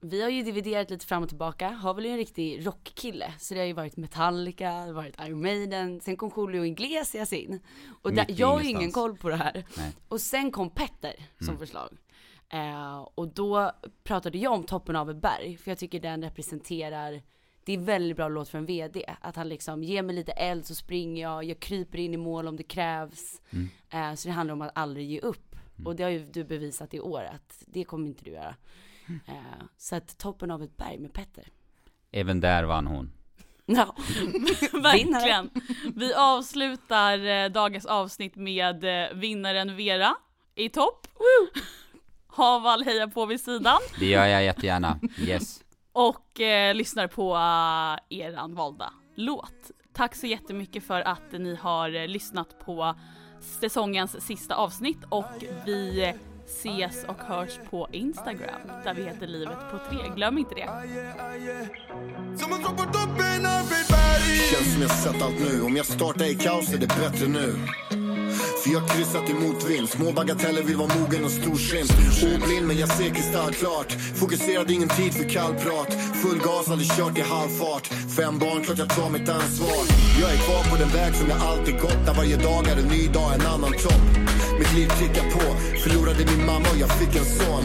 Vi 0.00 0.22
har 0.22 0.30
ju 0.30 0.42
dividerat 0.42 0.90
lite 0.90 1.06
fram 1.06 1.22
och 1.22 1.28
tillbaka. 1.28 1.68
Har 1.68 1.94
väl 1.94 2.06
en 2.06 2.16
riktig 2.16 2.66
rockkille. 2.66 3.34
Så 3.38 3.54
det 3.54 3.60
har 3.60 3.66
ju 3.66 3.72
varit 3.72 3.96
Metallica, 3.96 4.64
det 4.70 4.76
har 4.86 4.92
varit 4.92 5.20
Iron 5.20 5.42
Maiden, 5.42 6.00
sen 6.00 6.16
kom 6.16 6.32
Julio 6.36 6.64
Iglesias 6.64 7.32
in. 7.32 7.60
Och 8.02 8.12
där, 8.12 8.26
jag 8.28 8.46
har 8.46 8.60
ju 8.60 8.68
ingen 8.68 8.92
koll 8.92 9.16
på 9.16 9.28
det 9.28 9.36
här. 9.36 9.64
Nej. 9.76 9.92
Och 10.08 10.20
sen 10.20 10.50
kom 10.50 10.70
Petter 10.70 11.14
som 11.38 11.48
Mm. 11.48 11.58
förslag. 11.58 11.96
Eh, 12.50 12.98
och 13.14 13.28
då 13.28 13.72
pratade 14.04 14.38
jag 14.38 14.52
om 14.52 14.64
Toppen 14.64 14.96
av 14.96 15.10
ett 15.10 15.16
berg, 15.22 15.56
för 15.56 15.70
jag 15.70 15.78
tycker 15.78 16.00
den 16.00 16.22
representerar 16.22 17.22
det 17.64 17.72
är 17.72 17.78
en 17.78 17.84
väldigt 17.84 18.16
bra 18.16 18.28
låt 18.28 18.48
för 18.48 18.58
en 18.58 18.66
VD. 18.66 19.04
Att 19.20 19.36
han 19.36 19.48
liksom 19.48 19.82
ger 19.84 20.02
mig 20.02 20.14
lite 20.16 20.32
eld 20.32 20.66
så 20.66 20.74
springer 20.74 21.22
jag, 21.22 21.44
jag 21.44 21.60
kryper 21.60 21.98
in 21.98 22.14
i 22.14 22.16
mål 22.16 22.48
om 22.48 22.56
det 22.56 22.62
krävs. 22.62 23.40
Mm. 23.50 23.68
Eh, 23.90 24.14
så 24.14 24.28
det 24.28 24.32
handlar 24.34 24.52
om 24.52 24.62
att 24.62 24.70
aldrig 24.74 25.10
ge 25.10 25.20
upp. 25.20 25.56
Och 25.84 25.96
det 25.96 26.02
har 26.02 26.10
ju 26.10 26.24
du 26.24 26.44
bevisat 26.44 26.94
i 26.94 27.00
år 27.00 27.22
att 27.22 27.62
det 27.66 27.84
kommer 27.84 28.06
inte 28.06 28.24
du 28.24 28.30
göra. 28.30 28.54
Eh, 29.26 29.34
så 29.76 29.96
att 29.96 30.18
toppen 30.18 30.50
av 30.50 30.62
ett 30.62 30.76
berg 30.76 30.98
med 30.98 31.12
Petter. 31.12 31.44
Även 32.12 32.40
där 32.40 32.64
vann 32.64 32.86
hon. 32.86 33.12
Ja, 33.70 33.94
Verkligen. 34.72 35.50
Vi 35.96 36.14
avslutar 36.14 37.26
eh, 37.26 37.48
dagens 37.50 37.86
avsnitt 37.86 38.36
med 38.36 38.84
eh, 38.84 39.14
vinnaren 39.16 39.76
Vera 39.76 40.14
i 40.54 40.68
topp. 40.68 41.06
Haval 42.26 42.84
hejar 42.84 43.06
på 43.06 43.26
vid 43.26 43.40
sidan 43.40 43.78
Det 43.98 44.06
gör 44.06 44.26
jag 44.26 44.44
jättegärna. 44.44 45.00
Yes. 45.18 45.60
och 45.92 46.40
eh, 46.40 46.74
lyssnar 46.74 47.06
på 47.06 47.34
eh, 47.34 48.18
eran 48.18 48.54
valda 48.54 48.92
låt. 49.14 49.70
Tack 49.92 50.14
så 50.14 50.26
jättemycket 50.26 50.84
för 50.86 51.00
att 51.00 51.32
ni 51.32 51.54
har 51.54 51.94
eh, 51.94 52.06
lyssnat 52.08 52.58
på 52.64 52.94
säsongens 53.40 54.26
sista 54.26 54.54
avsnitt 54.54 54.98
och 55.08 55.44
vi 55.66 56.04
eh, 56.04 56.14
ses 56.48 57.04
och 57.04 57.18
hörs 57.18 57.58
på 57.70 57.88
Instagram 57.92 58.60
där 58.84 58.94
vi 58.94 59.02
heter 59.04 59.26
livet 59.26 59.58
på 59.70 59.78
tre. 59.90 59.98
Glöm 60.16 60.38
inte 60.38 60.54
det. 60.54 60.68
Känns 64.50 64.72
som 64.72 64.82
jag 64.82 64.90
sett 64.90 65.22
allt 65.22 65.38
nu. 65.38 65.62
Om 65.62 65.76
jag 65.76 65.86
startar 65.86 66.24
i 66.24 66.34
kaos 66.34 66.72
är 66.72 66.78
det 66.78 66.86
bättre 66.86 67.28
nu. 67.28 67.54
För 68.62 68.70
jag 68.70 68.88
kryssat 68.88 69.30
i 69.30 69.34
motvind. 69.34 69.88
Små 69.88 70.12
bagateller 70.12 70.62
vill 70.62 70.76
vara 70.76 70.90
mogen 70.98 71.24
och 71.24 71.30
storsint. 71.30 71.92
Oblind 72.34 72.66
men 72.66 72.78
jag 72.78 72.88
ser 72.88 73.10
kristallklart. 73.10 73.90
Fokuserad, 74.14 74.70
ingen 74.70 74.88
tid 74.88 75.12
för 75.14 75.28
kallprat. 75.28 75.90
Full 76.22 76.38
gas, 76.38 76.70
aldrig 76.70 76.90
kört 76.96 77.18
i 77.18 77.20
halvfart. 77.20 77.86
Fem 78.16 78.38
barn, 78.38 78.62
klart 78.64 78.78
jag 78.78 78.88
tar 78.88 79.10
mitt 79.10 79.28
ansvar. 79.28 79.82
Jag 80.20 80.30
är 80.34 80.38
kvar 80.46 80.62
på 80.70 80.76
den 80.82 80.88
väg 80.88 81.14
som 81.14 81.28
jag 81.28 81.40
alltid 81.50 81.74
gått. 81.80 82.00
Där 82.06 82.14
varje 82.14 82.36
dag 82.36 82.68
är 82.68 82.76
en 82.82 82.88
ny 82.88 83.06
dag, 83.06 83.34
en 83.34 83.46
annan 83.46 83.72
topp. 83.72 84.04
Mitt 84.58 84.72
liv 84.74 84.88
tickar 85.00 85.30
på. 85.30 85.44
Förlorade 85.82 86.22
min 86.30 86.46
mamma 86.46 86.68
och 86.72 86.78
jag 86.84 86.90
fick 86.98 87.16
en 87.16 87.24
son. 87.24 87.64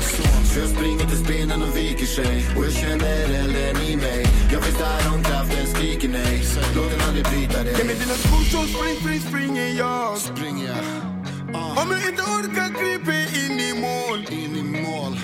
Så 0.54 0.60
jag 0.60 0.70
springer 0.70 1.06
tills 1.10 1.28
benen 1.28 1.62
och 1.62 1.78
viker 1.78 2.06
sig. 2.06 2.34
Och 2.58 2.66
jag 2.66 2.74
känner 2.74 3.16
elden 3.42 3.76
i 3.90 3.96
mig. 3.96 4.26
Jag 4.54 4.64
finns 4.64 4.78
där 4.78 5.14
om 5.14 5.24
kraften 5.24 5.68
skriker 5.74 6.10
Ge 7.84 7.88
mig 7.88 7.96
dina 7.96 8.14
skor 8.14 8.44
så 8.44 8.68
spring, 8.68 8.96
spring, 8.96 9.20
springer 9.20 9.68
jag. 9.78 10.18
Springer 10.18 10.68
jag. 10.68 10.78
Uh. 10.78 11.78
Ah. 11.78 11.82
Om 11.82 11.92
jag 11.92 12.10
inte 12.10 12.22
orkar 12.22 12.70
kryper 12.80 13.46
in 13.46 13.60
i 13.60 13.74
mål. 13.82 14.20
In 14.30 14.56
i 14.56 14.64
mål. 14.64 15.18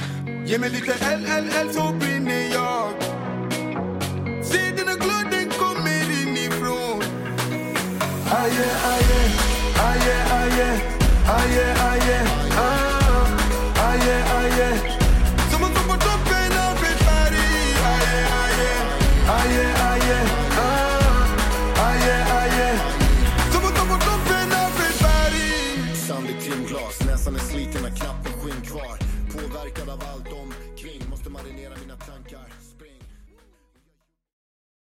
Ge 0.45 0.57
mig 0.57 0.69
lite 0.69 0.93
LLL 1.17 1.73
så 1.73 1.93
brinner 1.99 2.53
jag. 2.53 2.89
Se 4.43 4.71
dina 4.77 4.93
glöden 4.93 5.49
kommer 5.49 6.21
inifrån. 6.21 7.03
Aje, 8.31 8.69
aje, 8.93 9.21
aje, 9.89 10.15
aje, 10.33 10.81
aje, 11.27 11.73
aje. 11.91 12.28